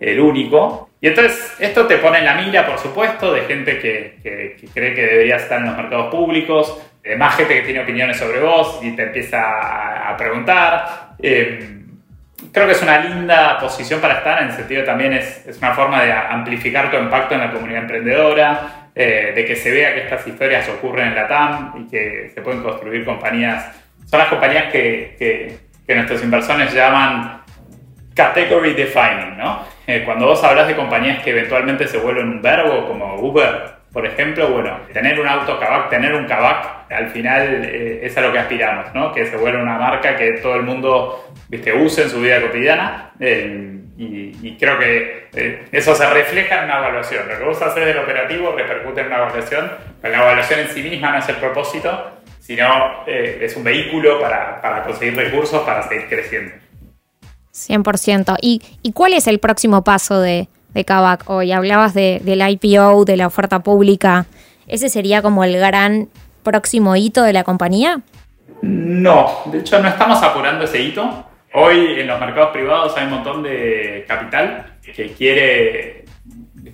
el, 0.02 0.20
único. 0.20 0.90
Y 1.00 1.08
entonces, 1.08 1.56
esto 1.60 1.88
te 1.88 1.96
pone 1.96 2.18
en 2.20 2.26
la 2.26 2.36
mira, 2.36 2.66
por 2.66 2.78
supuesto, 2.78 3.32
de 3.32 3.44
gente 3.44 3.80
que, 3.80 4.58
cree 4.74 4.94
que 4.94 5.02
debería 5.02 5.38
estar 5.38 5.62
en 5.62 5.68
los 5.68 5.78
mercados 5.78 6.12
públicos, 6.12 6.78
de 7.04 7.16
más 7.18 7.36
gente 7.36 7.54
que 7.56 7.62
tiene 7.62 7.82
opiniones 7.82 8.18
sobre 8.18 8.40
vos 8.40 8.80
y 8.82 8.92
te 8.96 9.04
empieza 9.04 9.44
a, 9.44 10.10
a 10.10 10.18
preguntar. 10.18 11.16
Eh, 11.22 11.80
creo 12.52 12.66
que 12.66 12.72
es 12.72 12.82
una 12.82 13.00
linda 13.00 13.58
posición 13.60 14.00
para 14.00 14.16
estar, 14.16 14.42
en 14.42 14.50
el 14.50 14.54
sentido 14.54 14.84
también 14.84 15.14
es, 15.14 15.46
es 15.46 15.58
una 15.58 15.74
forma 15.74 16.02
de 16.04 16.12
amplificar 16.12 16.90
tu 16.90 16.98
impacto 16.98 17.36
en 17.36 17.42
la 17.42 17.52
comunidad 17.52 17.82
emprendedora, 17.82 18.90
eh, 18.96 19.34
de 19.36 19.46
que 19.46 19.56
se 19.56 19.72
vea 19.72 19.94
que 19.94 20.02
estas 20.02 20.26
historias 20.26 20.70
ocurren 20.70 21.08
en 21.08 21.16
la 21.16 21.28
TAM 21.28 21.74
y 21.78 21.90
que 21.90 22.32
se 22.34 22.42
pueden 22.42 22.62
construir 22.62 23.04
compañías. 23.04 23.72
Son 24.06 24.20
las 24.20 24.30
compañías 24.30 24.72
que, 24.72 25.16
que, 25.18 25.58
que 25.86 25.96
nuestros 25.96 26.24
inversores 26.24 26.74
llaman 26.74 27.42
category 28.16 28.74
defining, 28.74 29.38
¿no? 29.38 29.66
Eh, 29.88 30.04
cuando 30.06 30.28
vos 30.28 30.44
hablas 30.44 30.68
de 30.68 30.76
compañías 30.76 31.24
que 31.24 31.32
eventualmente 31.32 31.88
se 31.88 31.98
vuelven 31.98 32.28
un 32.28 32.42
verbo, 32.42 32.88
como 32.88 33.16
Uber, 33.16 33.74
por 33.92 34.06
ejemplo, 34.06 34.48
bueno, 34.50 34.80
tener 34.94 35.20
un 35.20 35.28
auto 35.28 35.60
Kavak, 35.60 35.90
tener 35.90 36.14
un 36.14 36.26
Kavak, 36.26 36.83
al 36.94 37.10
final 37.10 37.66
eh, 37.66 38.02
es 38.04 38.18
a 38.18 38.22
lo 38.22 38.32
que 38.32 38.40
aspiramos, 38.40 38.94
¿no? 38.94 39.12
Que 39.12 39.26
se 39.26 39.38
vuelva 39.38 39.62
una 39.62 39.78
marca 39.78 40.16
que 40.16 40.34
todo 40.34 40.56
el 40.56 40.64
mundo 40.64 41.34
¿viste? 41.50 41.74
use 41.74 42.04
en 42.04 42.10
su 42.10 42.22
vida 42.22 42.42
cotidiana. 42.42 43.12
Eh, 43.20 43.80
y, 43.96 44.58
creo 44.58 44.78
que 44.80 45.30
eh, 45.34 45.66
eso 45.72 45.96
se 45.96 46.10
refleja 46.10 46.60
en 46.60 46.66
una 46.66 46.80
evaluación. 46.80 47.28
Lo 47.28 47.38
que 47.38 47.44
vos 47.44 47.62
haces 47.62 47.86
del 47.86 47.98
operativo 47.98 48.54
repercute 48.56 49.02
en 49.02 49.08
una 49.08 49.18
evaluación, 49.18 49.72
pero 50.02 50.18
la 50.18 50.24
evaluación 50.24 50.60
en 50.62 50.68
sí 50.70 50.82
misma 50.82 51.12
no 51.12 51.20
es 51.20 51.30
el 51.30 51.36
propósito, 51.36 52.12
sino 52.40 53.06
es 53.08 53.56
un 53.56 53.64
vehículo 53.64 54.20
para, 54.20 54.84
conseguir 54.84 55.16
recursos 55.16 55.62
para 55.62 55.88
seguir 55.88 56.08
creciendo. 56.10 56.54
100%. 57.54 58.38
¿Y, 58.42 58.62
¿Y 58.82 58.92
cuál 58.92 59.14
es 59.14 59.28
el 59.28 59.40
próximo 59.40 59.84
paso 59.84 60.20
de, 60.20 60.48
de 60.74 60.86
Kavak 60.86 61.30
hoy? 61.30 61.52
Hablabas 61.52 61.94
de, 61.94 62.20
del 62.24 62.42
IPO, 62.42 63.06
de 63.06 63.18
la 63.18 63.28
oferta 63.28 63.60
pública. 63.60 64.26
¿Ese 64.68 64.90
sería 64.90 65.22
como 65.22 65.44
el 65.44 65.58
gran 65.58 66.10
próximo 66.44 66.96
hito 66.96 67.24
de 67.24 67.34
la 67.34 67.44
compañía? 67.44 68.02
No, 68.62 69.42
de 69.46 69.60
hecho 69.60 69.82
no 69.82 69.90
estamos 69.90 70.22
apurando 70.22 70.66
ese 70.66 70.82
hito. 70.82 71.26
Hoy 71.54 72.00
en 72.00 72.08
los 72.08 72.20
mercados 72.20 72.52
privados 72.52 72.98
hay 72.98 73.06
un 73.06 73.12
montón 73.12 73.44
de 73.44 74.06
capital 74.08 74.78
que 74.82 75.14
quiere 75.14 76.06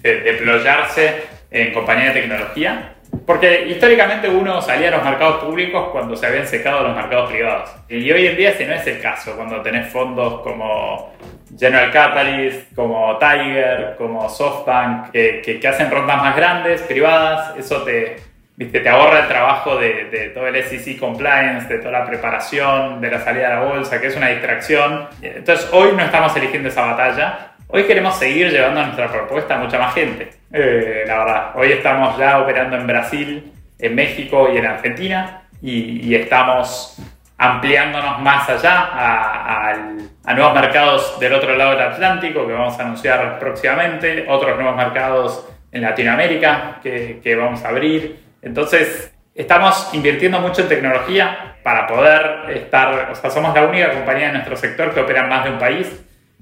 deployarse 0.01 1.23
en 1.51 1.73
compañías 1.73 2.13
de 2.13 2.21
tecnología 2.21 2.95
porque 3.25 3.67
históricamente 3.67 4.29
uno 4.29 4.61
salía 4.61 4.89
a 4.89 4.97
los 4.97 5.03
mercados 5.03 5.43
públicos 5.43 5.89
cuando 5.91 6.15
se 6.15 6.27
habían 6.27 6.47
secado 6.47 6.83
los 6.83 6.95
mercados 6.95 7.29
privados. 7.29 7.69
Y 7.87 8.11
hoy 8.11 8.27
en 8.27 8.37
día 8.37 8.49
ese 8.51 8.65
no 8.65 8.73
es 8.73 8.85
el 8.87 9.01
caso, 9.01 9.35
cuando 9.35 9.61
tenés 9.61 9.91
fondos 9.91 10.41
como 10.41 11.13
General 11.57 11.91
Catalyst, 11.91 12.73
como 12.75 13.17
Tiger, 13.17 13.95
como 13.97 14.29
SoftBank, 14.29 15.11
que, 15.11 15.59
que, 15.59 15.67
hacen 15.67 15.89
rondas 15.89 16.17
más 16.17 16.35
grandes, 16.35 16.81
privadas, 16.83 17.57
eso 17.57 17.83
te, 17.83 18.17
¿viste? 18.59 18.81
te 18.81 18.89
ahorra 18.89 19.21
el 19.21 19.27
trabajo 19.29 19.77
de, 19.77 20.09
de, 20.11 20.29
todo 20.29 20.47
el 20.47 20.61
SEC 20.61 20.99
compliance, 20.99 21.67
de 21.69 21.79
toda 21.79 21.99
la 21.99 22.05
preparación, 22.05 22.99
de 22.99 23.09
la 23.09 23.21
salida 23.21 23.47
a 23.47 23.55
la 23.55 23.61
bolsa, 23.61 24.01
que 24.01 24.07
es 24.07 24.17
una 24.17 24.27
distracción. 24.27 25.07
Entonces 25.21 25.69
hoy 25.71 25.93
no 25.95 26.03
estamos 26.03 26.35
eligiendo 26.35 26.67
esa 26.67 26.85
batalla, 26.85 27.53
hoy 27.69 27.85
queremos 27.85 28.19
seguir 28.19 28.51
llevando 28.51 28.83
nuestra 28.83 29.07
propuesta 29.07 29.55
a 29.55 29.59
mucha 29.59 29.79
más 29.79 29.93
gente. 29.93 30.29
Eh, 30.51 31.05
la 31.07 31.19
verdad, 31.19 31.51
hoy 31.55 31.71
estamos 31.71 32.17
ya 32.17 32.39
operando 32.39 32.75
en 32.75 32.85
Brasil, 32.85 33.53
en 33.79 33.95
México 33.95 34.49
y 34.53 34.57
en 34.57 34.65
Argentina 34.65 35.43
y, 35.61 36.13
estamos 36.13 36.97
ampliándonos 37.37 38.19
más 38.19 38.49
allá 38.49 38.89
a, 38.91 40.33
nuevos 40.35 40.53
mercados 40.53 41.19
del 41.19 41.33
otro 41.33 41.55
lado 41.55 41.71
del 41.71 41.81
Atlántico 41.81 42.45
que 42.45 42.53
vamos 42.53 42.77
a 42.77 42.83
anunciar 42.83 43.39
próximamente, 43.39 44.25
otros 44.27 44.57
nuevos 44.57 44.75
mercados 44.75 45.47
en 45.71 45.81
Latinoamérica 45.81 46.79
que, 46.83 47.21
que 47.23 47.35
vamos 47.35 47.63
a 47.63 47.69
abrir. 47.69 48.28
Entonces, 48.41 49.13
estamos 49.35 49.89
invirtiendo 49.93 50.39
mucho 50.39 50.61
en 50.61 50.69
tecnología 50.69 51.57
para 51.63 51.87
poder 51.87 52.51
estar, 52.57 53.09
o 53.11 53.15
sea, 53.15 53.29
somos 53.29 53.53
la 53.53 53.63
única 53.63 53.91
compañía 53.91 54.27
de 54.27 54.33
nuestro 54.33 54.55
sector 54.55 54.93
que 54.93 55.01
opera 55.01 55.23
en 55.23 55.29
más 55.29 55.43
de 55.43 55.51
un 55.51 55.59
país 55.59 55.87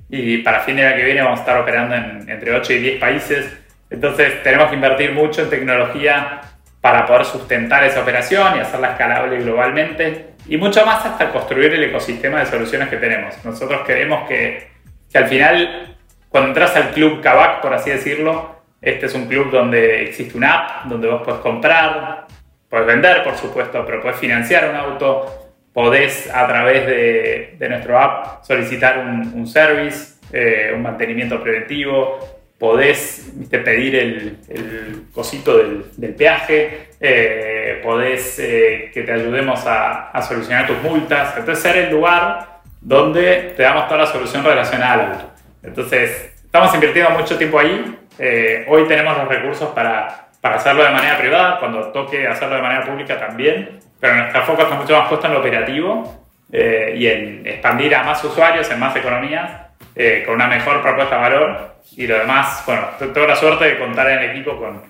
y 0.10 0.38
para 0.40 0.62
fin 0.62 0.78
de 0.78 0.86
año 0.86 0.98
que 0.98 1.04
viene 1.04 1.22
vamos 1.22 1.40
a 1.40 1.42
estar 1.44 1.60
operando 1.60 1.96
en, 1.96 2.30
entre 2.30 2.54
8 2.56 2.74
y 2.74 2.78
10 2.80 3.00
países 3.00 3.58
entonces 3.90 4.44
tenemos 4.44 4.70
que 4.70 4.76
invertir 4.76 5.14
mucho 5.14 5.42
en 5.42 5.50
tecnología 5.50 6.42
para 6.82 7.06
poder 7.06 7.26
sustentar 7.26 7.84
esa 7.84 8.02
operación 8.02 8.58
y 8.58 8.60
hacerla 8.60 8.92
escalable 8.92 9.40
globalmente 9.40 10.32
y 10.48 10.58
mucho 10.58 10.86
más 10.86 11.06
hasta 11.06 11.32
construir 11.32 11.74
el 11.74 11.84
ecosistema 11.84 12.40
de 12.40 12.46
soluciones 12.46 12.90
que 12.90 12.98
tenemos. 12.98 13.34
Nosotros 13.44 13.82
queremos 13.86 14.28
que, 14.28 14.70
que 15.12 15.18
al 15.18 15.28
final, 15.28 15.98
cuando 16.30 16.50
entras 16.50 16.76
al 16.76 16.92
club 16.92 17.22
Kavak, 17.22 17.62
por 17.62 17.74
así 17.74 17.90
decirlo, 17.90 18.57
este 18.82 19.08
es 19.08 19.14
un 19.14 19.26
club 19.28 19.52
donde 19.52 20.04
existe 20.04 20.38
una 20.38 20.54
app, 20.54 20.86
donde 20.86 21.08
vos 21.08 21.22
puedes 21.24 21.42
comprar, 21.42 22.28
puedes 22.70 22.86
vender, 22.86 23.24
por 23.24 23.36
supuesto, 23.36 23.84
pero 23.86 24.02
puedes 24.02 24.18
financiar 24.18 24.70
un 24.70 24.76
auto, 24.76 25.54
podés 25.74 26.30
a 26.34 26.48
través 26.48 26.86
de, 26.86 27.56
de 27.58 27.70
nuestro 27.70 28.00
app 28.00 28.44
solicitar 28.44 29.00
un, 29.00 29.34
un 29.34 29.48
service, 29.48 30.16
eh, 30.32 30.72
un 30.76 30.82
mantenimiento 30.82 31.42
preventivo, 31.42 32.20
podés 32.58 33.32
pedir 33.50 33.96
el, 33.96 34.38
el, 34.50 35.04
cosito 35.14 35.58
del, 35.58 35.86
del 35.96 36.16
peaje, 36.16 36.90
eh, 37.00 37.80
podés 37.84 38.40
eh, 38.40 38.90
que 38.94 39.04
te 39.04 39.12
ayudemos 39.12 39.66
a, 39.66 40.10
a, 40.10 40.22
solucionar 40.22 40.66
tus 40.66 40.82
multas. 40.82 41.38
Entonces, 41.38 41.64
ser 41.64 41.78
el 41.78 41.92
lugar 41.92 42.62
donde 42.82 43.54
te 43.56 43.64
damos 43.64 43.88
toda 43.88 44.02
la 44.02 44.08
solución 44.08 44.44
relacionada 44.44 44.94
al 44.94 45.12
auto. 45.12 45.32
Entonces, 45.62 46.34
estamos 46.44 46.74
invirtiendo 46.74 47.12
mucho 47.12 47.38
tiempo 47.38 47.60
ahí. 47.60 47.97
Eh, 48.20 48.66
hoy 48.68 48.88
tenemos 48.88 49.18
los 49.18 49.28
recursos 49.28 49.70
para, 49.70 50.28
para, 50.42 50.56
hacerlo 50.56 50.84
de 50.84 50.92
manera 50.92 51.18
privada, 51.18 51.60
cuando 51.60 51.92
toque 51.92 52.28
hacerlo 52.28 52.56
de 52.56 52.62
manera 52.62 52.86
pública 52.86 53.20
también, 53.20 53.80
pero 54.00 54.16
nuestra 54.16 54.42
foco 54.42 54.64
está 54.64 54.76
mucho 54.76 54.98
más 54.98 55.08
puesto 55.08 55.28
en 55.28 55.34
lo 55.34 55.40
operativo 55.40 56.24
y 56.50 57.08
en 57.08 57.46
expandir 57.46 57.94
a 57.94 58.04
más 58.04 58.24
usuarios, 58.24 58.72
en 58.72 58.80
más 58.80 58.96
economías 58.96 59.68
eh, 60.00 60.22
con 60.24 60.36
una 60.36 60.46
mejor 60.46 60.84
propuesta 60.84 61.16
de 61.16 61.22
valor. 61.22 61.76
Y 61.96 62.06
lo 62.06 62.20
demás, 62.20 62.62
bueno, 62.68 62.84
tengo 63.00 63.26
la 63.26 63.36
suerte 63.36 63.66
de 63.66 63.80
contar 63.80 64.08
en 64.12 64.20
el 64.20 64.30
equipo 64.30 64.56
con, 64.56 64.84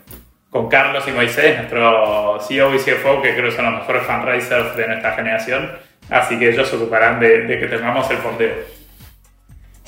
con 0.50 0.68
Carlos 0.68 1.08
y 1.08 1.12
Moisés, 1.12 1.56
nuestro 1.56 2.40
CEO 2.42 2.76
y 2.76 2.80
CFO, 2.80 3.22
que 3.22 3.34
creo 3.34 3.50
que 3.50 3.56
son 3.56 3.66
los 3.66 3.76
mejores 3.76 4.04
fundraisers 4.04 4.76
de 4.76 4.88
nuestra 4.88 5.14
generación. 5.14 5.72
Así 6.10 6.38
que 6.38 6.50
ellos 6.50 6.68
se 6.68 6.76
ocuparán 6.76 7.22
de, 7.22 7.48
que 7.48 7.68
tengamos 7.68 8.10
el 8.12 8.18
fondeo. 8.18 8.54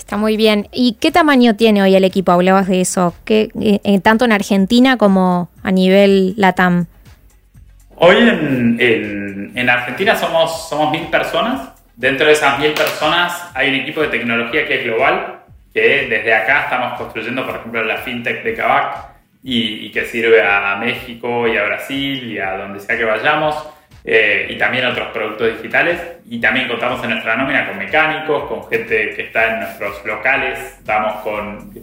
Está 0.10 0.18
muy 0.18 0.38
bien. 0.38 0.68
¿Y 0.72 0.98
qué 1.00 1.12
tamaño 1.12 1.56
tiene 1.56 1.84
hoy 1.84 1.94
el 1.94 2.04
equipo? 2.04 2.32
Hablabas 2.32 2.68
de 2.68 2.82
eso. 2.82 3.14
¿Qué, 3.26 3.50
eh, 3.62 4.00
tanto 4.02 4.26
en 4.26 4.32
Argentina 4.32 4.98
como 4.98 5.52
a 5.62 5.72
nivel 5.72 6.34
LATAM. 6.36 6.88
Hoy 7.96 8.16
en, 8.18 9.52
en, 9.54 9.70
Argentina 9.70 10.16
somos, 10.16 10.68
somos 10.68 10.92
mil 10.92 11.12
personas. 11.12 11.76
Dentro 11.96 12.26
de 12.26 12.32
esas 12.32 12.58
mil 12.58 12.72
personas 12.72 13.52
hay 13.54 13.70
un 13.70 13.76
equipo 13.76 14.02
de 14.02 14.08
tecnología 14.08 14.68
que 14.68 14.80
es 14.80 14.86
global, 14.86 15.42
que 15.72 16.08
desde 16.10 16.34
acá 16.34 16.64
estamos 16.64 16.98
construyendo, 16.98 17.46
por 17.46 17.58
ejemplo, 17.58 17.84
la 17.84 17.98
fintech 17.98 18.44
de 18.44 18.56
Kavak 18.56 19.10
y, 19.44 19.92
que 19.92 20.06
sirve 20.06 20.42
a 20.42 20.76
México 20.78 21.48
y 21.48 21.56
a 21.56 21.66
Brasil 21.66 22.32
y 22.32 22.40
a 22.40 22.58
donde 22.58 22.80
sea 22.80 22.98
que 22.98 23.06
vayamos. 23.06 23.56
Eh, 24.04 24.48
y 24.50 24.58
también 24.58 24.86
otros 24.86 25.10
productos 25.10 25.58
digitales. 25.58 26.00
Y 26.30 26.40
también 26.40 26.68
contamos 26.68 27.04
en 27.04 27.12
nuestra 27.12 27.36
nómina 27.36 27.68
con 27.68 27.78
mecánicos, 27.78 28.48
con 28.48 28.70
gente 28.70 29.14
que 29.16 29.24
está 29.24 29.54
en 29.54 29.60
nuestros 29.62 30.06
locales, 30.06 30.60
estamos 30.80 31.22
con 31.22 31.74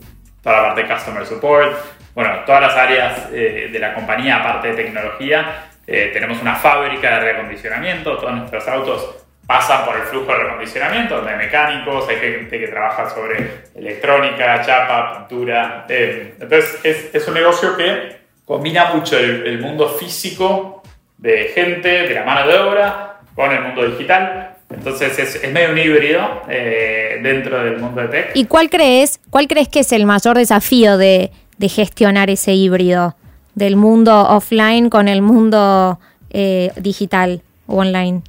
toda 0.42 0.56
la 0.56 0.62
parte 0.68 0.82
de 0.82 0.88
Customer 0.88 1.26
Support, 1.26 1.76
bueno, 2.14 2.30
todas 2.46 2.62
las 2.62 2.74
áreas 2.74 3.28
eh, 3.32 3.68
de 3.70 3.78
la 3.78 3.92
compañía, 3.92 4.36
aparte 4.36 4.68
de 4.68 4.74
tecnología. 4.74 5.66
Eh, 5.86 6.10
tenemos 6.12 6.40
una 6.40 6.54
fábrica 6.54 7.16
de 7.16 7.20
reacondicionamiento, 7.20 8.16
todos 8.16 8.34
nuestros 8.34 8.66
autos 8.68 9.26
pasan 9.46 9.84
por 9.84 9.96
el 9.96 10.02
flujo 10.02 10.32
de 10.32 10.38
recondicionamiento, 10.38 11.16
donde 11.16 11.32
hay 11.32 11.38
mecánicos, 11.38 12.08
hay 12.08 12.16
gente 12.16 12.58
que 12.58 12.68
trabaja 12.68 13.08
sobre 13.10 13.48
electrónica, 13.74 14.60
chapa, 14.62 15.18
pintura. 15.18 15.86
Eh, 15.88 16.34
entonces 16.40 16.80
es, 16.82 17.14
es, 17.14 17.28
un 17.28 17.34
negocio 17.34 17.76
que 17.76 18.16
combina 18.44 18.92
mucho 18.94 19.18
el, 19.18 19.58
mundo 19.60 19.88
físico 19.88 20.75
de 21.18 21.50
gente, 21.54 21.88
de 21.88 22.14
la 22.14 22.24
mano 22.24 22.46
de 22.46 22.58
obra, 22.58 23.20
con 23.34 23.52
el 23.52 23.62
mundo 23.62 23.86
digital. 23.88 24.56
Entonces 24.70 25.18
es, 25.18 25.36
es 25.36 25.52
medio 25.52 25.70
un 25.70 25.78
híbrido 25.78 26.42
eh, 26.48 27.20
dentro 27.22 27.62
del 27.62 27.78
mundo 27.78 28.02
de 28.02 28.08
tech. 28.08 28.30
¿Y 28.34 28.46
cuál 28.46 28.68
crees, 28.68 29.20
cuál 29.30 29.46
crees 29.46 29.68
que 29.68 29.80
es 29.80 29.92
el 29.92 30.06
mayor 30.06 30.36
desafío 30.36 30.98
de, 30.98 31.30
de 31.58 31.68
gestionar 31.68 32.30
ese 32.30 32.52
híbrido 32.52 33.14
del 33.54 33.76
mundo 33.76 34.28
offline 34.28 34.90
con 34.90 35.08
el 35.08 35.22
mundo 35.22 35.98
eh, 36.30 36.72
digital 36.76 37.42
o 37.66 37.78
online? 37.78 38.22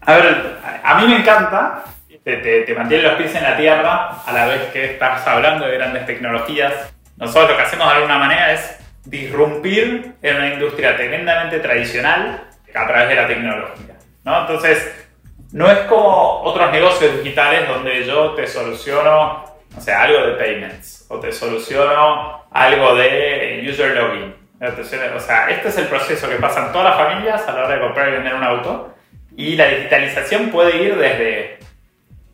A 0.00 0.14
ver, 0.14 0.58
a 0.82 1.00
mí 1.00 1.08
me 1.08 1.16
encanta, 1.18 1.84
te, 2.24 2.36
te, 2.36 2.74
mantiene 2.74 3.04
los 3.04 3.14
pies 3.14 3.34
en 3.34 3.42
la 3.42 3.56
tierra 3.56 4.22
a 4.26 4.32
la 4.32 4.46
vez 4.46 4.62
que 4.72 4.92
estás 4.92 5.26
hablando 5.26 5.66
de 5.66 5.74
grandes 5.74 6.06
tecnologías. 6.06 6.72
Nosotros 7.16 7.50
lo 7.50 7.56
que 7.56 7.62
hacemos 7.62 7.86
de 7.88 7.94
alguna 7.94 8.18
manera 8.18 8.52
es 8.52 8.78
disrumpir 9.04 10.14
en 10.22 10.36
una 10.36 10.54
industria 10.54 10.96
tremendamente 10.96 11.60
tradicional 11.60 12.48
a 12.74 12.86
través 12.86 13.08
de 13.08 13.14
la 13.14 13.26
tecnología. 13.26 13.96
¿no? 14.24 14.40
Entonces, 14.40 15.06
no 15.52 15.70
es 15.70 15.78
como 15.80 16.42
otros 16.42 16.72
negocios 16.72 17.16
digitales 17.22 17.68
donde 17.68 18.04
yo 18.04 18.34
te 18.34 18.46
soluciono, 18.46 19.44
o 19.76 19.80
sea, 19.80 20.02
algo 20.02 20.26
de 20.26 20.32
payments 20.32 21.06
o 21.08 21.20
te 21.20 21.30
soluciono 21.32 22.44
algo 22.50 22.94
de 22.96 23.66
user 23.68 23.94
login. 23.94 24.34
O 24.60 25.20
sea, 25.20 25.50
este 25.50 25.68
es 25.68 25.78
el 25.78 25.86
proceso 25.86 26.28
que 26.28 26.36
pasan 26.36 26.72
todas 26.72 26.96
las 26.96 27.08
familias 27.08 27.46
a 27.46 27.52
la 27.52 27.64
hora 27.64 27.74
de 27.74 27.80
comprar 27.80 28.08
y 28.08 28.12
vender 28.12 28.34
un 28.34 28.44
auto 28.44 28.94
y 29.36 29.56
la 29.56 29.66
digitalización 29.66 30.50
puede 30.50 30.82
ir 30.82 30.96
desde, 30.96 31.58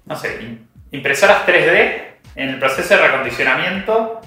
no 0.05 0.17
sé, 0.17 0.59
impresoras 0.91 1.47
3D 1.47 2.03
en 2.37 2.49
el 2.51 2.59
proceso 2.59 2.95
de 2.95 3.09
recondicionamiento 3.09 4.21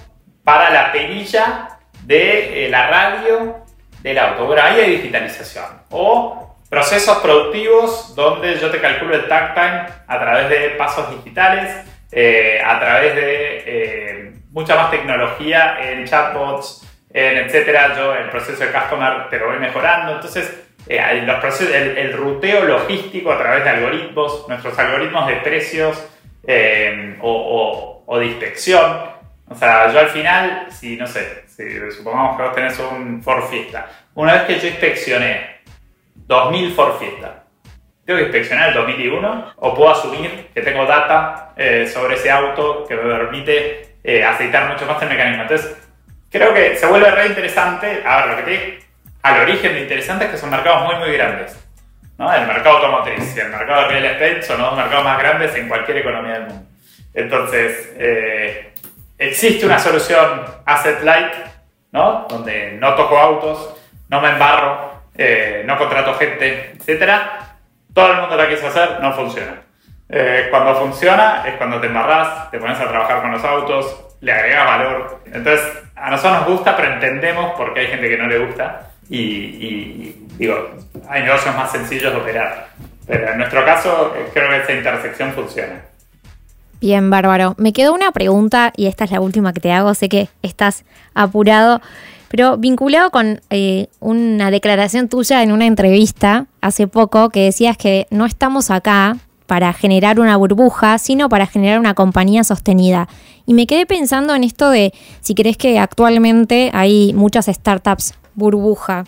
para 0.43 0.71
la 0.71 0.91
perilla 0.91 1.72
de 2.05 2.65
eh, 2.65 2.69
la 2.69 2.87
radio 2.87 3.57
del 4.01 4.17
auto. 4.17 4.45
Bueno, 4.45 4.61
ahí 4.63 4.79
hay 4.81 4.91
digitalización. 4.97 5.65
O 5.89 6.57
procesos 6.69 7.17
productivos 7.17 8.15
donde 8.15 8.57
yo 8.59 8.69
te 8.69 8.81
calculo 8.81 9.15
el 9.15 9.27
tag 9.27 9.53
time 9.53 9.85
a 10.07 10.19
través 10.19 10.49
de 10.49 10.69
pasos 10.71 11.09
digitales, 11.11 11.71
eh, 12.11 12.61
a 12.63 12.79
través 12.79 13.15
de 13.15 13.63
eh, 13.65 14.33
mucha 14.51 14.75
más 14.75 14.91
tecnología 14.91 15.77
en 15.81 16.05
chatbots, 16.05 16.87
en 17.13 17.37
etcétera. 17.37 17.95
Yo 17.95 18.13
el 18.15 18.29
proceso 18.29 18.63
de 18.63 18.71
customer 18.71 19.29
te 19.29 19.39
lo 19.39 19.47
voy 19.47 19.59
mejorando. 19.59 20.13
Entonces, 20.13 20.59
los 20.87 21.39
procesos, 21.39 21.73
el, 21.73 22.11
ruteo 22.11 22.65
logístico 22.65 23.31
a 23.31 23.37
través 23.37 23.63
de 23.63 23.69
algoritmos, 23.69 24.47
nuestros 24.49 24.77
algoritmos 24.77 25.27
de 25.27 25.35
precios 25.37 26.03
o, 27.21 28.03
o, 28.05 28.19
de 28.19 28.25
inspección. 28.25 29.13
O 29.47 29.55
sea, 29.55 29.91
yo 29.93 29.99
al 29.99 30.09
final, 30.09 30.67
si 30.71 30.97
no 30.97 31.07
sé, 31.07 31.42
supongamos 31.91 32.37
que 32.37 32.43
vos 32.43 32.55
tenés 32.55 32.79
un 32.79 33.21
Ford 33.21 33.43
Fiesta, 33.49 33.89
una 34.15 34.33
vez 34.33 34.43
que 34.43 34.59
yo 34.59 34.67
inspeccioné 34.67 35.61
2000 36.15 36.73
Ford 36.73 36.97
Fiesta, 36.99 37.43
¿tengo 38.05 38.19
que 38.19 38.25
inspeccionar 38.25 38.69
el 38.69 38.75
2001 38.75 39.53
o 39.55 39.75
puedo 39.75 39.91
asumir 39.91 40.49
que 40.53 40.61
tengo 40.61 40.85
data 40.85 41.53
eh, 41.55 41.87
sobre 41.87 42.15
ese 42.15 42.31
auto 42.31 42.85
que 42.87 42.95
me 42.95 43.03
permite 43.03 43.97
aceitar 44.25 44.71
mucho 44.71 44.85
más 44.85 45.01
el 45.01 45.09
mecanismo? 45.09 45.43
Entonces, 45.43 45.77
creo 46.29 46.53
que 46.53 46.75
se 46.75 46.85
vuelve 46.87 47.09
re 47.11 47.27
interesante. 47.27 48.03
A 48.05 48.17
ver, 48.17 48.27
lo 48.27 48.35
que 48.37 48.43
te 48.43 48.83
al 49.23 49.41
origen 49.41 49.73
de 49.73 49.81
interesantes 49.81 50.29
que 50.29 50.37
son 50.37 50.49
mercados 50.49 50.85
muy, 50.85 50.95
muy 50.95 51.13
grandes. 51.13 51.57
¿no? 52.17 52.31
El 52.31 52.45
mercado 52.45 52.77
automotriz 52.77 53.35
y 53.35 53.39
el 53.39 53.49
mercado 53.49 53.83
de 53.83 53.87
real 53.87 54.05
estate 54.05 54.41
son 54.43 54.59
los 54.59 54.69
dos 54.69 54.77
mercados 54.77 55.05
más 55.05 55.17
grandes 55.17 55.55
en 55.55 55.67
cualquier 55.67 55.97
economía 55.97 56.33
del 56.33 56.47
mundo. 56.47 56.65
Entonces, 57.13 57.93
eh, 57.97 58.72
existe 59.27 59.65
una 59.65 59.79
solución 59.79 60.43
asset 60.65 61.01
light, 61.03 61.33
¿no? 61.91 62.25
donde 62.29 62.73
no 62.73 62.93
toco 62.95 63.17
autos, 63.17 63.75
no 64.09 64.21
me 64.21 64.29
embarro, 64.29 65.01
eh, 65.15 65.63
no 65.65 65.77
contrato 65.77 66.13
gente, 66.15 66.75
etc. 66.85 67.11
Todo 67.93 68.13
el 68.13 68.21
mundo 68.21 68.35
la 68.35 68.49
quiso 68.49 68.67
hacer, 68.67 68.99
no 69.01 69.13
funciona. 69.13 69.61
Eh, 70.09 70.47
cuando 70.49 70.75
funciona 70.75 71.43
es 71.45 71.55
cuando 71.55 71.79
te 71.79 71.87
embarras, 71.87 72.51
te 72.51 72.59
pones 72.59 72.79
a 72.79 72.87
trabajar 72.87 73.21
con 73.21 73.31
los 73.31 73.43
autos, 73.43 74.15
le 74.21 74.31
agregas 74.31 74.65
valor. 74.65 75.21
Entonces, 75.25 75.61
a 75.95 76.09
nosotros 76.09 76.39
nos 76.39 76.47
gusta, 76.49 76.75
pero 76.75 76.93
entendemos 76.93 77.53
por 77.53 77.73
qué 77.73 77.81
hay 77.81 77.87
gente 77.87 78.09
que 78.09 78.17
no 78.17 78.27
le 78.27 78.39
gusta 78.39 78.91
y, 79.09 80.27
digo, 80.37 80.71
hay 81.09 81.23
negocios 81.23 81.55
más 81.55 81.71
sencillos 81.71 82.13
de 82.13 82.19
operar. 82.19 82.67
Pero 83.05 83.31
en 83.31 83.37
nuestro 83.37 83.65
caso 83.65 84.13
eh, 84.15 84.29
creo 84.33 84.49
que 84.49 84.57
esa 84.57 84.73
intersección 84.73 85.33
funciona. 85.33 85.81
Bien, 86.83 87.09
bárbaro. 87.09 87.55
Me 87.57 87.71
quedó 87.71 87.93
una 87.93 88.11
pregunta 88.11 88.73
y 88.75 88.87
esta 88.87 89.05
es 89.05 89.11
la 89.11 89.21
última 89.21 89.53
que 89.53 89.61
te 89.61 89.71
hago. 89.71 89.93
Sé 89.93 90.09
que 90.09 90.27
estás 90.41 90.83
apurado, 91.13 91.79
pero 92.27 92.57
vinculado 92.57 93.09
con 93.09 93.39
eh, 93.49 93.87
una 94.01 94.51
declaración 94.51 95.07
tuya 95.07 95.43
en 95.43 95.53
una 95.53 95.65
entrevista 95.65 96.47
hace 96.59 96.87
poco 96.87 97.29
que 97.29 97.45
decías 97.45 97.77
que 97.77 98.05
no 98.09 98.25
estamos 98.25 98.69
acá 98.69 99.15
para 99.47 99.71
generar 99.71 100.19
una 100.19 100.35
burbuja, 100.35 100.97
sino 100.97 101.29
para 101.29 101.47
generar 101.47 101.79
una 101.79 101.93
compañía 101.93 102.43
sostenida. 102.43 103.07
Y 103.45 103.53
me 103.53 103.65
quedé 103.65 103.85
pensando 103.85 104.35
en 104.35 104.43
esto 104.43 104.69
de 104.69 104.93
si 105.21 105.35
crees 105.35 105.55
que 105.55 105.79
actualmente 105.79 106.69
hay 106.73 107.13
muchas 107.13 107.45
startups 107.45 108.13
burbuja. 108.35 109.05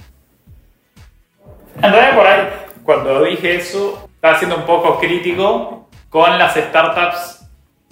Por 1.82 2.26
ahí, 2.26 2.48
cuando 2.86 3.26
dije 3.26 3.58
eso, 3.58 4.08
estaba 4.16 4.38
siendo 4.38 4.56
un 4.56 4.66
poco 4.66 4.98
crítico 4.98 5.90
con 6.10 6.40
las 6.40 6.56
startups 6.56 7.45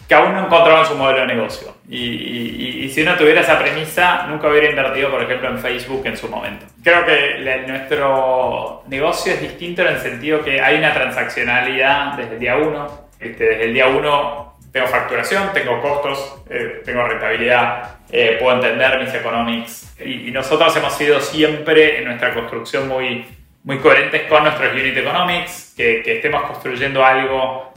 que 0.07 0.15
aún 0.15 0.33
no 0.33 0.45
encontraban 0.45 0.85
su 0.85 0.95
modelo 0.95 1.21
de 1.21 1.27
negocio. 1.27 1.75
Y, 1.89 2.89
si 2.93 3.01
uno 3.01 3.15
tuviera 3.15 3.41
esa 3.41 3.57
premisa, 3.57 4.27
nunca 4.27 4.47
hubiera 4.47 4.69
invertido, 4.69 5.09
por 5.09 5.23
ejemplo, 5.23 5.49
en 5.49 5.59
Facebook 5.59 6.01
en 6.05 6.17
su 6.17 6.29
momento. 6.29 6.65
Creo 6.83 7.05
que 7.05 7.63
nuestro 7.67 8.83
negocio 8.87 9.33
es 9.33 9.41
distinto 9.41 9.81
en 9.81 9.89
el 9.89 9.99
sentido 9.99 10.43
que 10.43 10.61
hay 10.61 10.77
una 10.77 10.93
transaccionalidad 10.93 12.13
desde 12.13 12.33
el 12.33 12.39
día 12.39 12.57
uno. 12.57 13.03
Este, 13.19 13.45
desde 13.45 13.63
el 13.65 13.73
día 13.73 13.87
uno 13.87 14.53
tengo 14.73 14.87
facturación, 14.87 15.53
tengo 15.53 15.79
costos, 15.81 16.43
eh, 16.49 16.81
tengo 16.83 17.07
rentabilidad, 17.07 17.97
eh, 18.11 18.37
puedo 18.39 18.55
entender 18.55 18.99
mis 18.99 19.13
economics. 19.13 19.95
Y, 20.03 20.31
nosotros 20.31 20.75
hemos 20.75 20.93
sido 20.97 21.19
siempre 21.19 21.99
en 21.99 22.05
nuestra 22.05 22.33
construcción 22.33 22.87
muy, 22.87 23.25
muy 23.63 23.77
coherentes 23.77 24.23
con 24.23 24.43
nuestros 24.43 24.73
unit 24.73 24.97
economics, 24.97 25.73
que, 25.77 26.01
estemos 26.05 26.43
construyendo 26.43 27.05
algo 27.05 27.72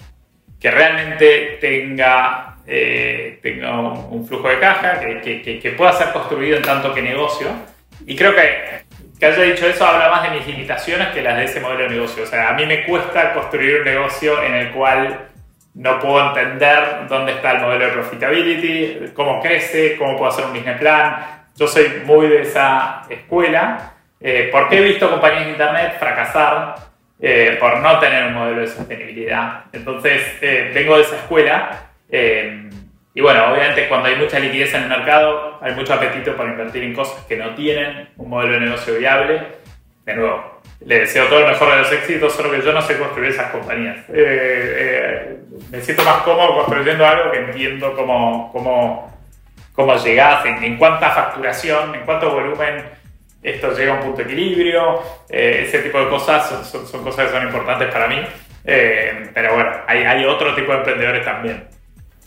que 0.61 0.71
realmente 0.71 1.59
tenga, 1.61 2.57
eh, 2.67 3.39
tenga 3.43 3.81
un, 3.81 4.27
flujo 4.27 4.49
de 4.49 4.59
caja, 4.59 5.01
que, 5.01 5.61
que, 5.63 5.71
pueda 5.73 5.93
ser 5.93 6.13
construido 6.13 6.57
en 6.57 6.63
tanto 6.63 6.93
que 6.95 7.03
negocio. 7.03 7.49
Y 8.07 8.17
creo 8.17 8.35
que 8.35 8.87
que 9.19 9.27
haya 9.27 9.43
dicho 9.43 9.67
eso 9.67 9.87
habla 9.87 10.11
más 10.11 10.25
de 10.25 10.37
mis 10.37 10.47
limitaciones 10.47 11.09
que 11.09 11.23
las 11.23 11.37
de 11.39 11.45
ese 11.45 11.61
modelo 11.61 11.85
de 11.85 11.91
negocio. 11.91 12.25
O 12.25 12.27
sea, 12.27 12.51
a 12.51 12.53
mí 12.53 12.67
me 12.67 12.85
cuesta 12.85 13.33
construir 13.33 13.79
un 13.79 13.85
negocio 13.85 14.43
en 14.43 14.55
el 14.55 14.73
cual 14.73 15.29
no 15.75 15.99
puedo 16.01 16.29
entender 16.29 17.07
dónde 17.09 17.33
está 17.33 17.53
el 17.53 17.61
modelo 17.63 17.87
de 17.87 17.93
profitability, 17.93 19.13
cómo 19.15 19.41
crece, 19.41 19.97
cómo 19.97 20.17
puedo 20.17 20.31
hacer 20.31 20.45
un 20.45 20.53
business 20.53 20.79
plan. 20.79 21.47
Yo 21.57 21.67
soy 21.67 22.03
muy 22.05 22.29
de 22.29 22.43
esa 22.43 23.03
escuela 23.09 23.95
eh, 24.21 24.51
porque 24.53 24.79
he 24.79 24.83
visto 24.83 25.11
compañías 25.11 25.47
de 25.47 25.51
internet 25.53 25.97
fracasar 25.99 26.75
eh, 27.21 27.57
por 27.59 27.79
no 27.79 27.99
tener 27.99 28.27
un 28.27 28.35
modelo 28.35 28.61
de 28.61 28.67
sostenibilidad. 28.67 29.65
Entonces, 29.73 30.23
eh, 30.41 30.71
vengo 30.75 30.97
de 30.97 31.03
esa 31.03 31.17
escuela 31.17 31.83
y 33.17 33.23
bueno, 33.23 33.51
obviamente 33.51 33.89
cuando 33.89 34.09
hay 34.09 34.17
mucha 34.17 34.39
liquidez 34.39 34.75
en 34.75 34.83
el 34.83 34.89
mercado, 34.91 35.59
hay 35.63 35.75
mucho 35.75 35.95
apetito 35.95 36.37
para 36.37 36.51
invertir 36.51 36.83
en 36.83 36.93
cosas 36.93 37.25
que 37.25 37.39
no 37.39 37.55
tienen 37.55 38.11
un 38.19 38.29
modelo 38.29 38.53
de 38.53 38.61
negocio 38.61 38.99
viable. 38.99 39.41
De 40.05 40.15
nuevo, 40.15 40.61
le 40.85 41.01
deseo 41.01 41.27
todo 41.27 41.41
lo 41.41 41.49
mejor 41.49 41.71
de 41.71 41.79
los 41.79 41.93
éxitos, 41.93 42.35
solo 42.35 42.51
que 42.51 42.61
yo 42.61 42.75
no 42.75 42.83
sé 42.83 42.99
construir 42.99 43.31
esas 43.31 43.51
compañías. 43.51 43.97
Eh, 44.11 44.13
eh, 44.13 45.37
me 45.71 45.81
siento 45.81 46.05
más 46.05 46.19
cómodo 46.19 46.57
construyendo 46.57 47.07
algo 47.07 47.31
que 47.31 47.39
entiendo 47.39 47.95
cómo, 47.97 48.53
cómo, 48.53 49.19
cómo 49.73 49.97
llegás, 49.97 50.45
en, 50.45 50.77
cuánta 50.77 51.09
facturación, 51.09 51.95
en 51.95 52.03
cuánto 52.03 52.31
volumen 52.31 52.85
esto 53.51 53.73
llega 53.73 53.93
a 53.93 53.97
un 53.97 54.03
punto 54.03 54.19
de 54.19 54.25
equilibrio. 54.25 55.03
Eh, 55.29 55.65
ese 55.67 55.79
tipo 55.81 55.99
de 55.99 56.09
cosas 56.09 56.49
son, 56.65 56.87
son, 56.87 57.03
cosas 57.03 57.27
que 57.27 57.33
son 57.33 57.47
importantes 57.47 57.93
para 57.93 58.09
mí. 58.09 58.21
pero 58.65 59.55
bueno, 59.55 59.71
hay, 59.87 60.03
hay 60.03 60.25
otro 60.25 60.55
tipo 60.55 60.73
de 60.73 60.79
emprendedores 60.79 61.25
también. 61.25 61.69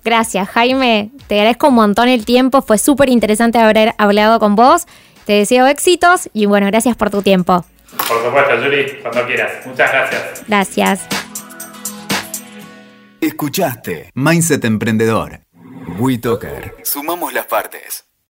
Gracias, 0.03 0.47
Jaime. 0.49 1.11
Te 1.27 1.35
agradezco 1.35 1.67
un 1.67 1.75
montón 1.75 2.07
el 2.07 2.25
tiempo. 2.25 2.61
Fue 2.61 2.77
súper 2.77 3.09
interesante 3.09 3.59
haber 3.59 3.93
hablado 3.97 4.39
con 4.39 4.55
vos. 4.55 4.85
Te 5.25 5.33
deseo 5.33 5.67
éxitos 5.67 6.29
y 6.33 6.45
bueno, 6.45 6.67
gracias 6.67 6.95
por 6.95 7.09
tu 7.09 7.21
tiempo. 7.21 7.65
Por 8.07 8.23
supuesto, 8.23 8.57
Juli, 8.63 8.99
cuando 9.01 9.25
quieras. 9.27 9.65
Muchas 9.65 9.91
gracias. 9.91 10.43
Gracias. 10.47 11.07
Escuchaste 13.21 14.09
Mindset 14.15 14.63
Emprendedor. 14.65 15.41
WeToker. 15.99 16.75
Sumamos 16.83 17.33
las 17.33 17.45
partes. 17.45 18.08